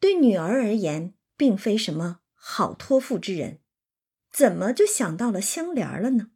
[0.01, 3.61] 对女儿而言，并非什么好托付之人。
[4.37, 6.31] 怎么就想到了香莲了呢？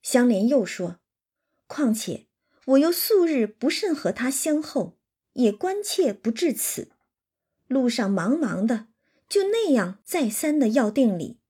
[0.00, 0.98] 香莲又说
[1.68, 2.28] ：“况且
[2.64, 4.98] 我又素日不甚和他相厚，
[5.34, 6.92] 也关切不至此。
[7.66, 8.88] 路上忙忙的，
[9.28, 11.40] 就那样再三的要定礼，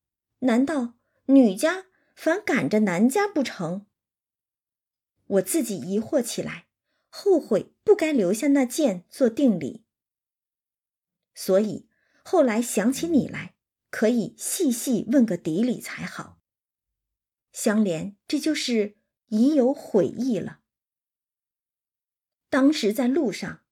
[0.41, 0.95] 难道
[1.26, 1.86] 女家
[2.16, 3.86] 反赶着男家不成？
[5.24, 6.66] 我自己疑惑起来，
[7.09, 9.84] 后悔不该留下那件做定礼，
[11.32, 11.88] 所以
[12.24, 13.55] 后来想起你来。”
[13.91, 16.41] 可以细细问个底里才好。
[17.53, 18.97] 香莲，这就是
[19.28, 20.61] 已有悔意了。
[22.49, 23.62] 当时在路上，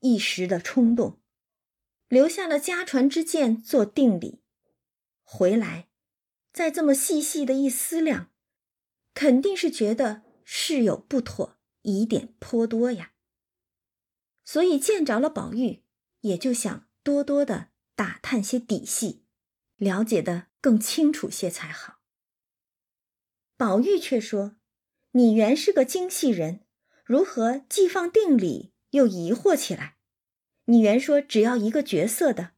[0.00, 1.20] 一时的冲动，
[2.08, 4.42] 留下了家传之剑做定礼。
[5.22, 5.88] 回来，
[6.52, 8.30] 再这么细细的一思量，
[9.14, 13.12] 肯定是觉得事有不妥，疑点颇多呀。
[14.44, 15.82] 所以见着了宝玉，
[16.20, 19.21] 也就想多多的打探些底细。
[19.82, 21.98] 了解的更清楚些才好。
[23.56, 24.54] 宝玉却说
[25.10, 26.64] ：“你原是个精细人，
[27.04, 29.96] 如何既放定理又疑惑起来？
[30.66, 32.52] 你原说只要一个角色的，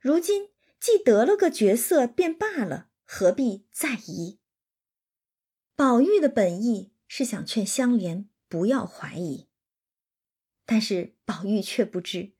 [0.00, 0.48] 如今
[0.80, 4.38] 既得了个角色便罢了，何必再疑？”
[5.76, 9.48] 宝玉的本意是想劝香莲不要怀疑，
[10.64, 12.32] 但是宝玉却不知，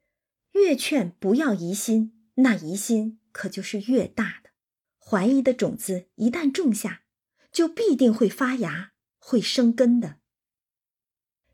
[0.53, 3.20] 越劝不要疑心，那疑心。
[3.33, 4.51] 可就是越大的
[4.99, 7.03] 怀疑的种子，一旦种下，
[7.51, 10.18] 就必定会发芽，会生根的。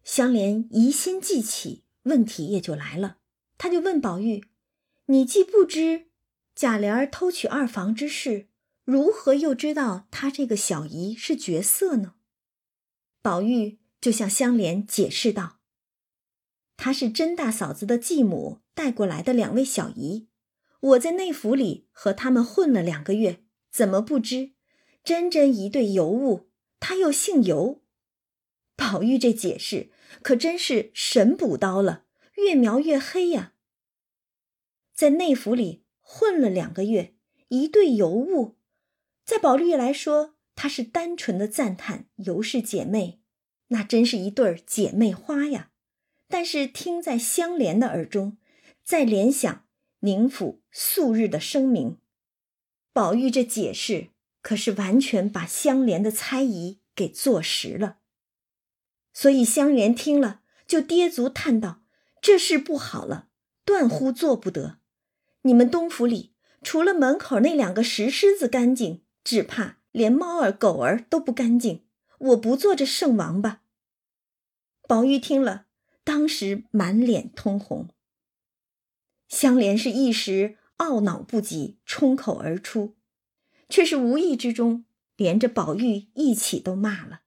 [0.05, 3.19] 香莲疑心既起，问题也就来了。
[3.59, 4.45] 他就问宝玉
[5.07, 6.09] ：“你既不知
[6.55, 8.49] 贾琏儿偷取二房之事，
[8.85, 12.17] 如何又知道他这个小姨是绝色呢？”
[13.23, 15.59] 宝玉就向香莲解释道
[16.77, 20.29] ：“她是甄大嫂子的继母带过来的两位小姨。”
[20.81, 24.53] 我在内府里和他们混了两个月，怎么不知？
[25.03, 26.49] 真真一对尤物，
[26.81, 27.83] 他又姓尤。
[28.77, 29.91] 宝玉这解释
[30.23, 32.05] 可真是神补刀了，
[32.35, 33.55] 越描越黑呀。
[34.95, 37.15] 在内府里混了两个月，
[37.49, 38.57] 一对尤物，
[39.25, 43.21] 在宝玉来说，他是单纯的赞叹尤氏姐妹，
[43.69, 45.71] 那真是一对姐妹花呀。
[46.29, 48.39] 但是听在香莲的耳中，
[48.83, 49.66] 再联想。
[50.07, 51.99] 宁府素日的声明，
[52.93, 57.99] 宝玉这解释可是完全把香莲的猜疑给坐实了。
[59.13, 61.83] 所以香莲听了就跌足叹道
[62.23, 63.27] ：“这事不好了，
[63.65, 64.79] 断乎做不得。
[65.43, 71.85] 你们东府里除了门口那两个石狮子干净，只怕连猫儿狗儿都不干净。
[72.19, 73.63] 我不做这圣王吧。”
[74.87, 75.67] 宝玉听了，
[76.05, 77.89] 当时满脸通红。
[79.29, 82.97] 香莲是一时懊恼不及，冲口而出，
[83.69, 84.85] 却是无意之中
[85.17, 87.23] 连着宝玉一起都骂了。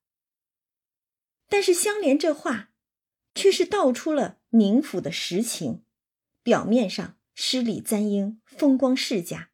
[1.49, 2.71] 但是香莲这话，
[3.35, 5.83] 却是道出了宁府的实情。
[6.41, 9.51] 表面上诗礼簪缨，风光世家，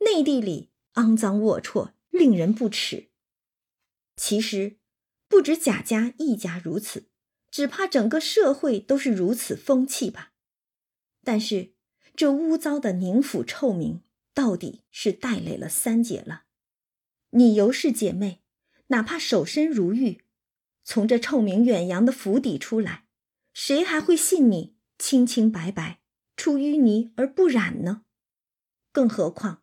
[0.00, 3.10] 内地里肮脏龌龊，令人不齿。
[4.16, 4.78] 其实，
[5.26, 7.08] 不止贾家一家如此，
[7.50, 10.32] 只怕整个社会都是如此风气吧。
[11.24, 11.74] 但是。
[12.20, 14.02] 这污糟的宁府臭名，
[14.34, 16.42] 到底是带累了三姐了。
[17.30, 18.42] 你尤氏姐妹，
[18.88, 20.20] 哪怕守身如玉，
[20.84, 23.06] 从这臭名远扬的府邸出来，
[23.54, 26.00] 谁还会信你清清白白、
[26.36, 28.02] 出淤泥而不染呢？
[28.92, 29.62] 更何况，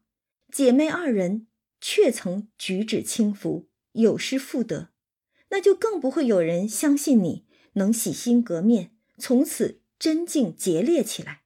[0.52, 1.46] 姐妹二人
[1.80, 4.90] 却曾举止轻浮，有失妇德，
[5.50, 11.44] 那就更不会有人相信你能洗心革面，从此贞静洁烈起来。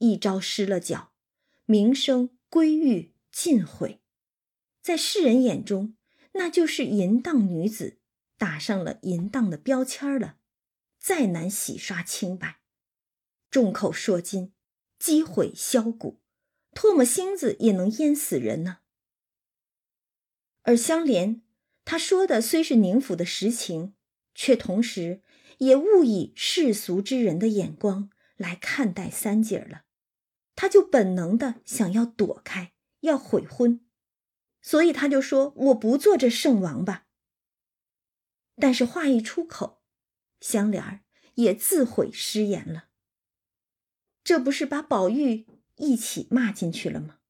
[0.00, 1.12] 一朝失了脚，
[1.66, 4.00] 名声归誉尽毁，
[4.80, 5.94] 在世人眼中，
[6.32, 7.98] 那就是淫荡女子，
[8.38, 10.38] 打上了淫荡的标签了，
[10.98, 12.60] 再难洗刷清白。
[13.50, 14.54] 众口铄金，
[14.98, 16.22] 积毁销骨，
[16.72, 18.78] 唾沫星子也能淹死人呢。
[20.62, 21.42] 而香莲，
[21.84, 23.94] 他说的虽是宁府的实情，
[24.34, 25.22] 却同时
[25.58, 29.84] 也误以世俗之人的眼光来看待三姐了。
[30.60, 33.80] 他就本能的想要躲开，要悔婚，
[34.60, 37.06] 所以他就说：“我不做这圣王吧。”
[38.60, 39.80] 但是话一出口，
[40.38, 41.00] 香莲儿
[41.36, 42.88] 也自悔失言了。
[44.22, 45.46] 这不是把宝玉
[45.76, 47.20] 一起骂进去了吗？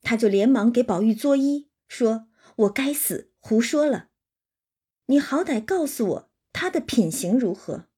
[0.00, 2.28] 他就连忙给宝玉作揖，说
[2.64, 4.08] ：“我该死，胡说了。
[5.04, 7.90] 你好歹告诉我他的品行如何。”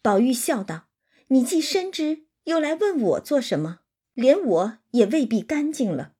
[0.00, 0.88] 宝玉笑道
[1.28, 3.80] ：“你既深知。”又来问我做什么？
[4.12, 6.14] 连我也未必干净了。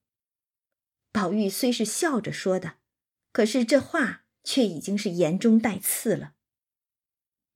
[1.13, 2.79] 宝玉虽是笑着说的，
[3.31, 6.35] 可是这话却已经是言中带刺了。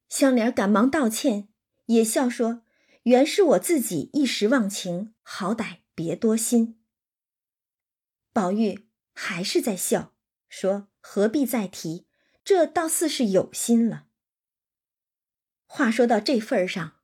[0.08, 1.48] 香莲赶忙道歉，
[1.86, 2.62] 也笑说
[3.04, 6.80] ：“原是我自己一时忘情，好歹别多心。”
[8.32, 10.14] 宝玉还是在笑，
[10.48, 12.06] 说：“何必再提？
[12.44, 14.06] 这倒似是有心了。”
[15.66, 17.00] 话说到这份上，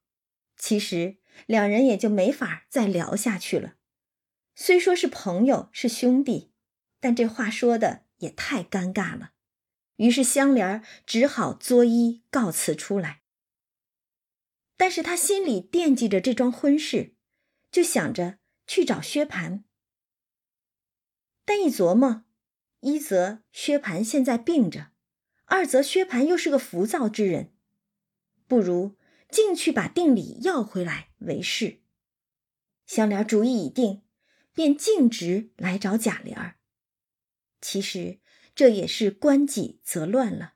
[0.56, 1.16] 其实。
[1.46, 3.74] 两人也就没法再聊下去了。
[4.54, 6.52] 虽说是朋友，是兄弟，
[7.00, 9.32] 但这话说的也太尴尬了。
[9.96, 13.22] 于是香莲只好作揖告辞出来。
[14.76, 17.14] 但是他心里惦记着这桩婚事，
[17.70, 19.62] 就想着去找薛蟠。
[21.44, 22.24] 但一琢磨，
[22.80, 24.92] 一则薛蟠现在病着，
[25.44, 27.52] 二则薛蟠又是个浮躁之人，
[28.46, 28.96] 不如。
[29.30, 31.80] 进去把定礼要回来为是，
[32.86, 34.02] 香莲主意已定，
[34.52, 36.56] 便径直来找贾琏儿。
[37.60, 38.20] 其实
[38.54, 40.54] 这也是关己则乱了，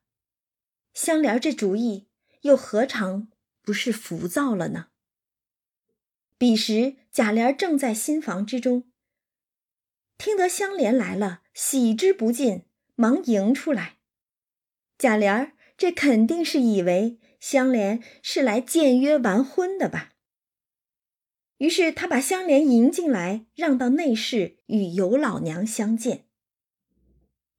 [0.95, 2.09] 香莲这主意
[2.43, 3.29] 又何尝
[3.63, 4.89] 不是浮躁了呢？
[6.37, 8.91] 彼时贾琏正在新房之中，
[10.17, 12.65] 听得香莲来了，喜之不尽，
[12.95, 13.99] 忙迎出来。
[14.97, 17.19] 贾琏儿这肯定是以为。
[17.41, 20.13] 香莲是来见约完婚的吧？
[21.59, 26.27] 于是他把香莲迎进来，让到内室与尤老娘相见。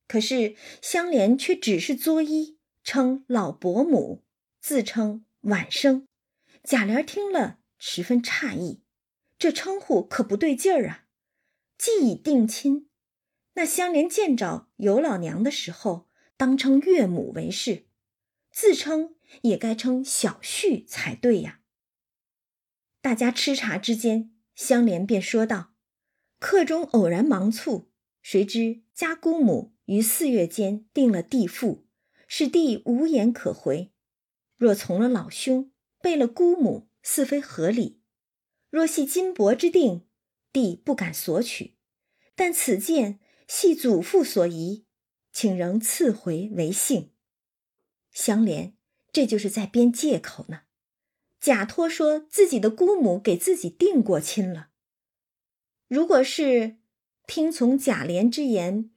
[0.08, 4.24] 可是香莲却只是作揖，称老伯母，
[4.60, 6.08] 自称晚生。
[6.64, 8.82] 贾琏听了十分诧异，
[9.38, 11.06] 这称呼可不对劲儿啊！
[11.78, 12.90] 既已定亲，
[13.54, 17.86] 那香莲见着尤老娘的时候，当称岳母为是，
[18.52, 19.16] 自称。
[19.44, 21.59] 也该称小婿才对呀。
[23.02, 25.74] 大家吃茶之间，香莲便说道
[26.40, 27.92] ：“客中偶然忙促，
[28.22, 31.88] 谁知家姑母于四月间定了地父，
[32.28, 33.94] 使弟无言可回。
[34.58, 35.72] 若从了老兄，
[36.02, 38.02] 背了姑母，似非合理；
[38.70, 40.06] 若系金帛之定，
[40.52, 41.78] 弟不敢索取。
[42.36, 44.86] 但此剑系祖父所遗，
[45.32, 47.12] 请仍赐回为幸。”
[48.12, 48.76] 香莲。
[49.12, 50.62] 这就是在编借口呢，
[51.40, 54.70] 假托说自己的姑母给自己定过亲了。
[55.88, 56.78] 如果是
[57.26, 58.92] 听从贾琏之言，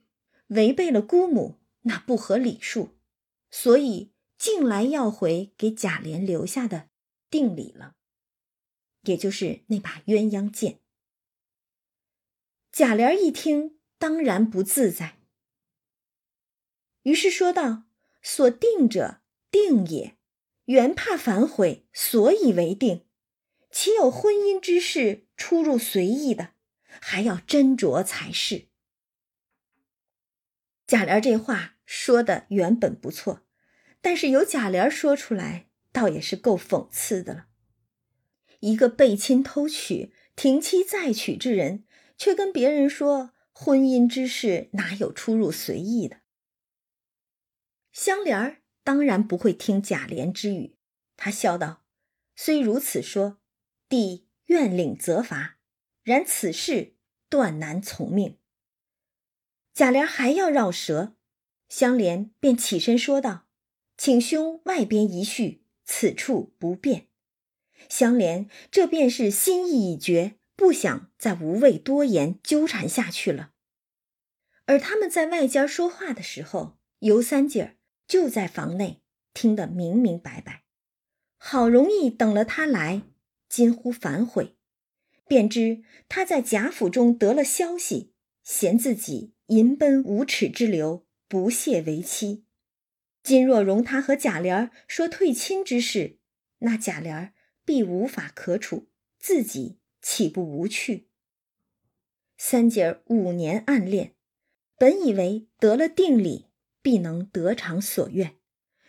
[0.47, 2.97] 违背了姑母，那不合礼数，
[3.49, 6.89] 所以竟来要回给贾琏留下的
[7.29, 7.95] 定礼了，
[9.03, 10.79] 也就是那把鸳鸯剑。
[12.71, 15.17] 贾琏一听，当然不自在，
[17.03, 17.83] 于是说道
[18.21, 19.19] ：“所定者。”
[19.53, 20.17] 定也，
[20.65, 23.05] 原怕反悔，所以为定。
[23.71, 26.53] 岂有婚姻之事出入随意的？
[27.01, 28.67] 还要斟酌才是。
[30.85, 33.41] 贾琏这话说的原本不错，
[33.99, 37.47] 但是由贾琏说出来，倒也是够讽刺的了。
[38.59, 41.85] 一个背亲偷娶、停妻再娶之人，
[42.17, 46.21] 却跟别人说婚姻之事哪有出入随意的？
[47.91, 48.62] 香莲儿。
[48.83, 50.75] 当然不会听贾琏之语，
[51.15, 51.83] 他笑道
[52.35, 53.39] ：“虽如此说，
[53.87, 55.57] 弟愿领责罚，
[56.03, 56.95] 然此事
[57.29, 58.37] 断难从命。”
[59.73, 61.15] 贾琏还要绕舌，
[61.69, 63.47] 香莲便起身说道
[63.97, 67.07] ：“请兄外边一叙，此处不便。”
[67.89, 73.51] 香莲这便是心意已决，不想再无谓多言纠缠下去了。
[74.65, 77.75] 而他们在外间说话的时候，尤三姐儿。
[78.13, 79.01] 就在房内
[79.33, 80.65] 听得明明白白，
[81.35, 83.01] 好容易等了他来，
[83.49, 84.55] 近乎反悔，
[85.27, 92.45] 便知他在贾府中得了消息，嫌自己淫奔无耻之流，不屑为妻，
[93.23, 96.19] 今若容他和贾琏说退亲之事，
[96.59, 97.31] 那贾琏
[97.65, 101.09] 必无法可处，自己岂不无趣？
[102.37, 104.13] 三姐儿五年暗恋，
[104.77, 106.52] 本以为得了定理，
[106.83, 108.35] 必能得偿所愿，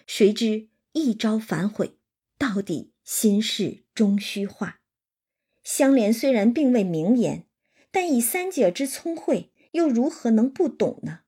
[0.06, 1.96] 谁知一朝反悔，
[2.36, 4.80] 到底心事终虚化。
[5.62, 7.46] 香莲虽然并未明言，
[7.90, 11.20] 但以三姐之聪慧，又如何能不懂呢？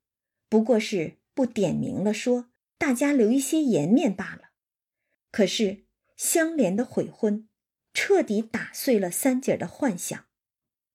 [0.49, 4.51] 不过是不点明了说，大家留一些颜面罢了。
[5.31, 5.87] 可是
[6.17, 7.49] 香莲的悔婚，
[7.95, 10.27] 彻底打碎了三姐的幻想。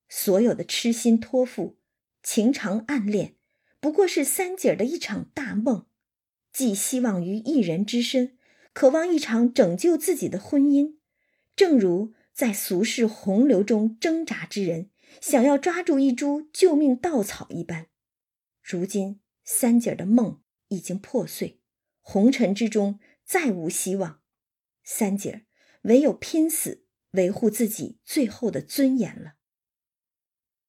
[0.08, 1.78] 所有的痴心托付、
[2.22, 3.36] 情长暗恋，
[3.82, 5.86] 不过是三姐儿的一场大梦，
[6.52, 8.38] 寄希望于一人之身，
[8.72, 10.98] 渴望一场拯救自己的婚姻，
[11.56, 17.88] 正如在俗世洪流中挣扎之人，想要抓住一株救命稻草一般。
[18.62, 21.60] 如今三姐儿的梦已经破碎，
[22.00, 24.20] 红尘之中再无希望，
[24.84, 25.42] 三姐儿
[25.82, 29.34] 唯有拼死维护自己最后的尊严了。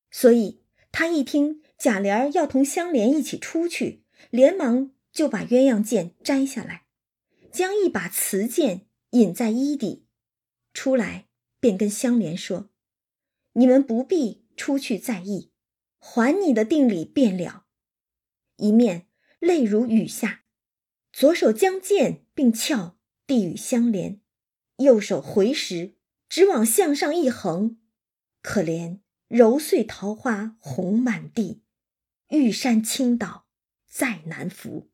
[0.09, 6.86] 所以，他一听贾琏要同香莲一起出去，连忙就把鸳鸯剑摘下来，
[7.51, 10.05] 将一把瓷剑隐在衣底，
[10.73, 11.27] 出来
[11.59, 12.69] 便跟香莲说
[13.59, 15.51] ：“你们不必出去在意，
[15.99, 17.65] 还你的定礼便了。”
[18.55, 19.07] 一面
[19.39, 20.45] 泪如雨下，
[21.11, 22.95] 左手将剑并鞘
[23.27, 24.21] 递与香莲，
[24.77, 25.95] 右手回时
[26.29, 27.77] 只往向上一横，
[28.41, 29.01] 可怜。
[29.27, 31.62] 揉碎桃花红满地，
[32.34, 33.45] 玉山倾倒
[33.88, 34.89] 再难扶。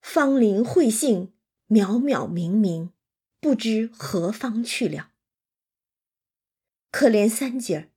[0.00, 1.32] 芳林慧杏
[1.68, 2.90] 渺渺冥冥，
[3.38, 5.12] 不知何方去了。
[6.90, 7.90] 可怜三姐儿，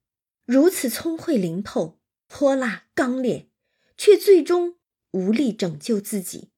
[0.46, 3.50] 如此聪慧灵透、泼辣刚烈，
[3.98, 4.78] 却最终
[5.12, 6.52] 无力拯救自己。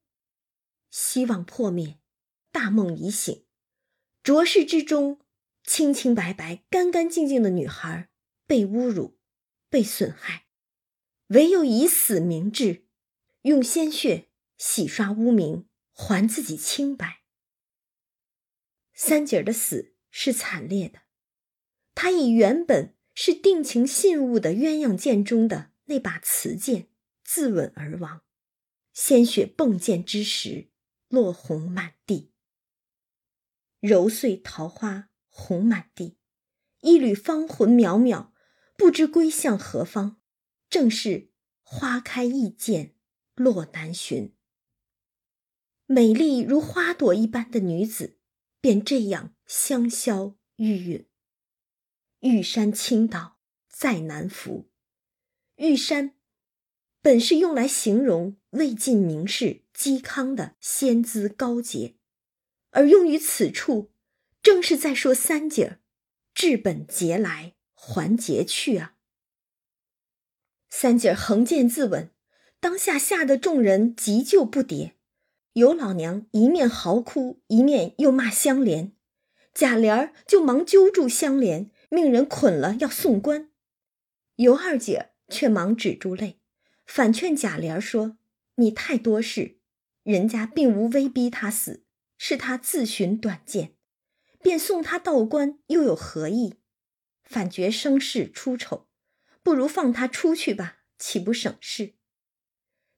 [0.92, 2.00] 希望破灭，
[2.52, 3.46] 大梦已醒，
[4.22, 5.22] 浊世之中，
[5.64, 8.10] 清清白白、干干净净的女孩。
[8.48, 9.18] 被侮辱，
[9.70, 10.45] 被损害，
[11.28, 12.86] 唯有以死明志，
[13.42, 17.22] 用鲜血洗刷污名，还自己清白。
[18.94, 21.02] 三姐儿的死是惨烈的，
[21.96, 26.90] 她以原本是定情信物的鸳鸯剑中的那把瓷剑
[27.24, 28.22] 自刎而亡，
[28.94, 30.70] 鲜血迸溅之时，
[31.08, 32.32] 落红满地，
[33.80, 36.18] 揉碎桃花红满地，
[36.82, 38.32] 一缕芳魂渺渺。
[38.78, 40.22] 不知归向何方，
[40.76, 41.30] 正是
[41.64, 42.96] 花开易见，
[43.34, 44.36] 落难寻。
[45.86, 48.18] 美丽如花朵一般的女子，
[48.60, 51.06] 便这样香消玉殒。
[52.20, 53.38] 玉山倾倒
[53.70, 54.70] 再难扶。
[55.56, 56.16] 玉山
[57.02, 61.96] 本是用来形容魏晋名士嵇康的仙姿高洁，
[62.72, 63.94] 而用于此处，
[64.44, 65.80] 正是在说三姐儿
[66.34, 67.54] 治本节来。
[67.74, 68.95] 还节去啊！
[70.78, 72.10] 三姐横剑自刎，
[72.60, 74.92] 当下吓得众人急救不迭。
[75.54, 78.92] 尤老娘一面嚎哭，一面又骂香莲。
[79.54, 83.50] 贾琏儿就忙揪住香莲，命人捆了要送官。
[84.36, 86.42] 尤二姐却忙止住泪，
[86.86, 88.18] 反劝贾琏儿说
[88.56, 89.60] ：“你太多事，
[90.04, 91.86] 人家并无威逼他死，
[92.18, 93.76] 是他自寻短见，
[94.42, 96.56] 便送他到官，又有何意？”
[97.24, 98.85] 反觉生事出丑，
[99.46, 101.94] 不如放他出去吧，岂不省事？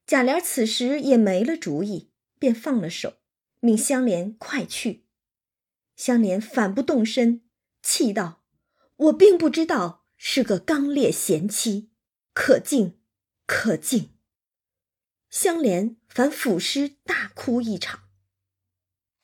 [0.05, 3.17] 贾琏此时也没了主意，便放了手，
[3.59, 5.03] 命香莲快去。
[5.97, 7.41] 香莲反不动身，
[7.83, 8.45] 气道
[8.95, 11.89] ：“我并不知道是个刚烈贤妻，
[12.33, 12.97] 可敬，
[13.45, 14.11] 可敬。”
[15.29, 18.03] 香莲反抚尸大哭一场，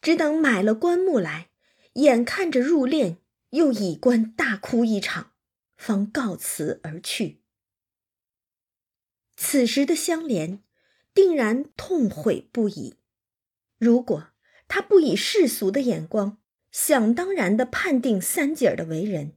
[0.01, 1.51] 只等买了棺木来，
[1.93, 3.19] 眼看着入殓。
[3.51, 5.32] 又以棺大哭一场，
[5.83, 7.41] 方告辞而去。
[9.35, 10.63] 此时的香莲
[11.13, 12.95] 定然痛悔不已。
[13.77, 14.29] 如果
[14.69, 16.37] 他不以世俗的眼光，
[16.71, 19.33] 想当然的判定三姐儿的为人，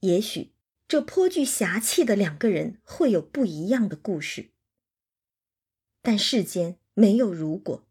[0.00, 0.52] 也许
[0.86, 4.50] 这颇具侠气的两个人会有不一样的故事。
[6.02, 7.88] 但世间没有如果，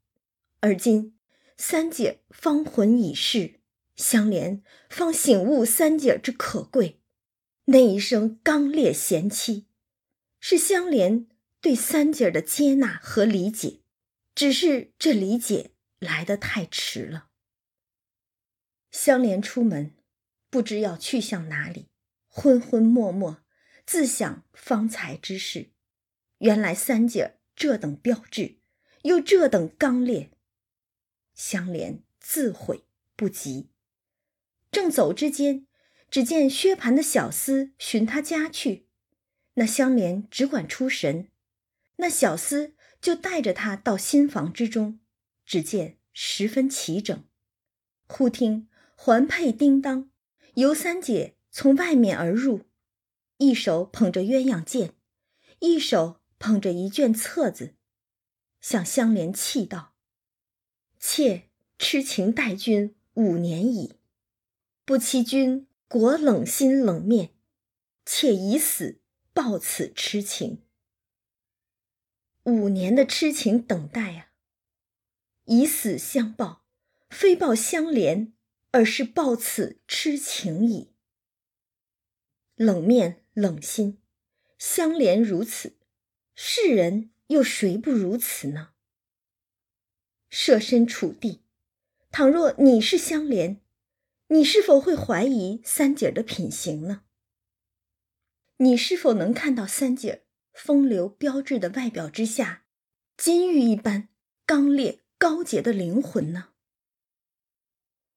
[0.59, 1.17] 而今
[1.57, 3.55] 三姐芳魂已逝。
[3.95, 7.01] 香莲方醒悟三姐之可贵，
[7.69, 9.67] 那一声刚烈贤妻，
[10.39, 11.27] 是香莲
[11.59, 13.81] 对三姐的接纳和理解，
[14.33, 17.27] 只是这理解来得太迟了。
[18.89, 19.93] 香莲出门，
[20.49, 21.89] 不知要去向哪里，
[22.29, 23.43] 昏昏默默，
[23.85, 25.71] 自想方才之事。
[26.37, 28.59] 原来三姐这等标致，
[29.01, 30.31] 又这等刚烈，
[31.35, 32.85] 香莲自悔
[33.17, 33.71] 不及。
[34.71, 35.66] 正走之间，
[36.09, 38.87] 只见薛蟠的小厮寻他家去，
[39.55, 41.29] 那香莲只管出神，
[41.97, 44.99] 那小厮就带着他到新房之中，
[45.45, 47.23] 只见十分齐整。
[48.07, 50.09] 忽听环佩叮当，
[50.53, 52.61] 尤三姐从外面而入，
[53.37, 54.93] 一手捧着鸳鸯剑，
[55.59, 57.75] 一手捧着一卷册子，
[58.61, 59.93] 向香莲泣道
[60.99, 63.95] ：“妾痴情待君五年矣。”
[64.85, 67.33] 不期君果冷心冷面，
[68.03, 68.99] 妾已死
[69.31, 70.61] 报此痴情。
[72.43, 74.31] 五年的痴情等待啊，
[75.45, 76.65] 以死相报，
[77.09, 78.33] 非报相连，
[78.71, 80.91] 而是报此痴情矣。
[82.55, 84.01] 冷面冷心，
[84.57, 85.77] 相连如此，
[86.35, 88.73] 世人又谁不如此呢？
[90.29, 91.43] 设身处地，
[92.11, 93.61] 倘若你是相连。
[94.29, 97.03] 你是否会怀疑三姐的品行呢？
[98.57, 102.65] 你是否能看到三姐风流标致的外表之下，
[103.15, 104.09] 金玉一般
[104.45, 106.49] 刚烈高洁的灵魂呢？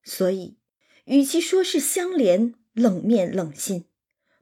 [0.02, 0.58] 所以，
[1.04, 3.84] 与其说是相连冷面冷心，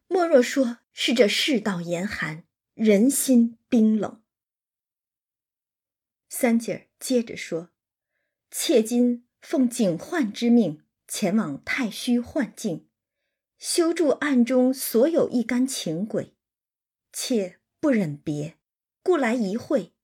[0.07, 4.23] 莫若说是这世道严寒，人心冰冷。
[6.31, 7.71] 三姐接着说
[8.51, 12.87] ：“妾今奉警幻之命。”前往太虚幻境，
[13.59, 16.35] 修筑暗中所有一干情鬼，
[17.13, 18.59] 妾不忍别，
[19.03, 19.95] 故来一会，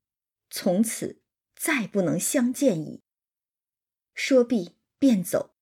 [0.49, 1.21] 从此
[1.55, 3.03] 再不能相见矣。
[4.15, 5.55] 说毕便走。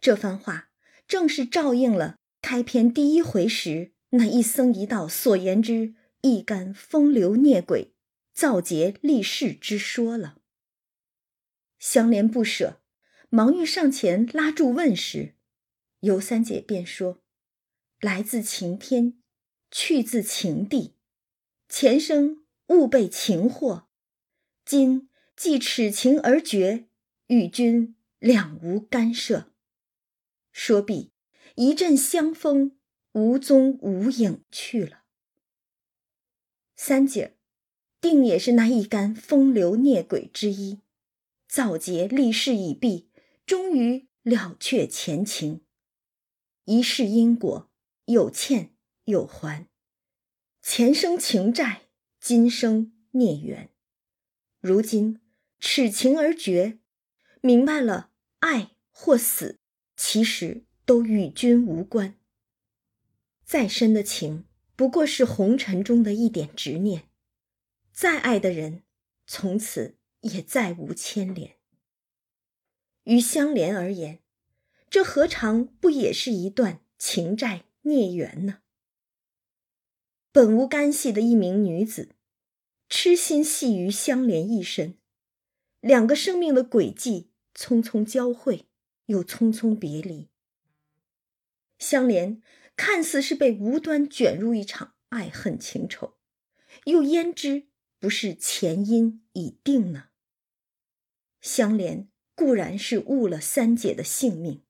[0.00, 0.70] 这番话
[1.08, 7.94] 正是照应了开篇第一回时那一僧一道所言之一干风流孽鬼，
[8.32, 10.38] 造劫立世之说了。
[11.80, 12.83] 香莲不舍。
[13.34, 15.34] 忙欲上前拉住问时，
[15.98, 17.20] 尤三姐便说
[17.98, 19.20] ：“来自晴天，
[19.72, 20.94] 去自晴地，
[21.68, 23.86] 前生误被情惑，
[24.64, 26.86] 今既耻情而绝，
[27.26, 29.50] 与君两无干涉。”
[30.54, 31.10] 说毕，
[31.56, 32.78] 一阵香风
[33.14, 35.02] 无踪无影去了。
[36.76, 37.36] 三姐
[38.00, 40.82] 定也是那一干风流孽鬼之一，
[41.48, 43.10] 造劫立誓已毕。
[43.46, 45.64] 终于了却前情，
[46.64, 47.70] 一世因果
[48.06, 48.74] 有欠
[49.04, 49.68] 有还，
[50.62, 51.88] 前生情债，
[52.18, 53.70] 今生孽缘。
[54.60, 55.20] 如今
[55.58, 56.78] 此情而绝，
[57.42, 59.60] 明白了，爱或死，
[59.94, 62.18] 其实都与君无关。
[63.44, 67.02] 再深的情，不过是红尘中的一点执念；
[67.92, 68.84] 再爱的人，
[69.26, 71.58] 从此也再无牵连。
[73.04, 74.20] 于香莲而言，
[74.88, 78.60] 这何尝不也是一段情债孽缘呢？
[80.32, 82.16] 本无干系的一名女子，
[82.88, 84.98] 痴心系于香莲一身，
[85.80, 88.66] 两个生命的轨迹匆匆交汇，
[89.06, 90.30] 又匆匆别离。
[91.78, 92.42] 香莲
[92.74, 96.16] 看似是被无端卷入一场爱恨情仇，
[96.86, 100.08] 又焉知不是前因已定呢？
[101.42, 102.08] 香莲。
[102.34, 104.62] 固然是误了三姐的性命，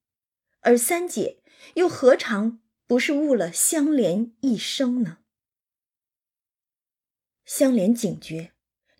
[0.61, 1.43] 而三姐
[1.75, 5.19] 又何尝不是误了香莲一生呢？
[7.45, 8.53] 香莲警觉，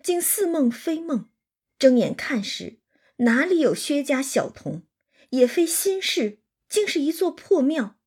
[0.03, 1.31] 竟似梦非梦，
[1.79, 2.79] 睁眼看时，
[3.17, 4.83] 哪里有薛家小童，
[5.31, 7.99] 也非新事，竟是一座破庙，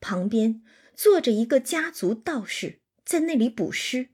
[0.00, 0.62] 旁边
[0.94, 4.10] 坐着一个家族道士，在那里补尸。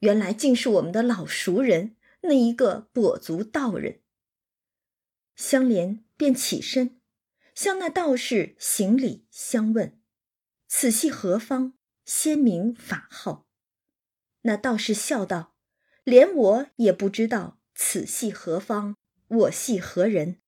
[0.00, 4.00] 原来竟是我们的老熟人，那一个跛足道人。
[5.38, 7.00] 香莲便起身，
[7.54, 9.96] 向那道士行礼相问
[10.66, 11.74] ：“此系何方？
[12.04, 13.46] 先名法号。”
[14.42, 15.54] 那道士笑道
[16.02, 18.96] ：“连我也不知道此系何方，
[19.28, 20.40] 我系何人？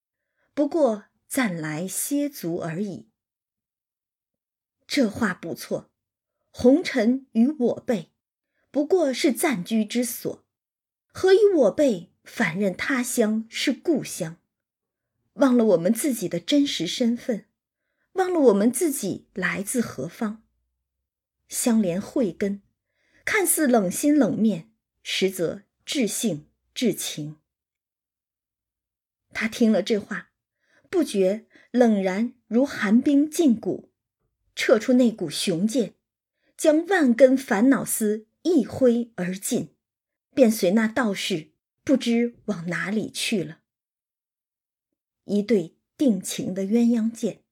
[0.54, 3.08] 不过暂来歇足而已。”
[4.88, 5.92] 这话不错，
[6.50, 8.10] 红尘与我辈，
[8.72, 10.44] 不过是暂居之所，
[11.12, 14.38] 何以我辈反认他乡是故乡？
[15.34, 17.46] 忘了我们自己的真实身份，
[18.12, 20.42] 忘了我们自己来自何方。
[21.48, 22.62] 相连慧根，
[23.24, 24.70] 看似冷心冷面，
[25.02, 27.36] 实则至性至情。
[29.32, 30.30] 他听了这话，
[30.88, 33.92] 不觉冷然如寒冰禁骨，
[34.54, 35.94] 撤出那股雄剑，
[36.56, 39.74] 将万根烦恼丝一挥而尽，
[40.34, 41.52] 便随那道士
[41.84, 43.59] 不知往哪里去了。
[45.30, 47.44] 一对定情的鸳鸯剑，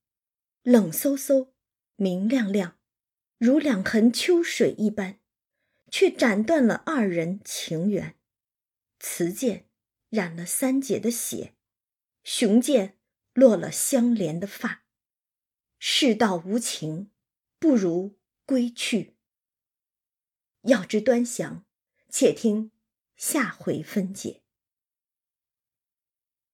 [0.62, 1.52] 冷飕飕，
[1.94, 2.76] 明亮亮，
[3.38, 5.20] 如两痕秋水一般，
[5.88, 8.16] 却斩断了二人情缘。
[8.98, 9.68] 雌剑
[10.08, 11.54] 染了三姐的血，
[12.24, 12.98] 雄剑
[13.32, 14.84] 落了相连的发。
[15.78, 17.12] 世道无情，
[17.60, 19.14] 不如归去。
[20.62, 21.64] 要知端详，
[22.08, 22.72] 且听
[23.16, 24.42] 下回分解。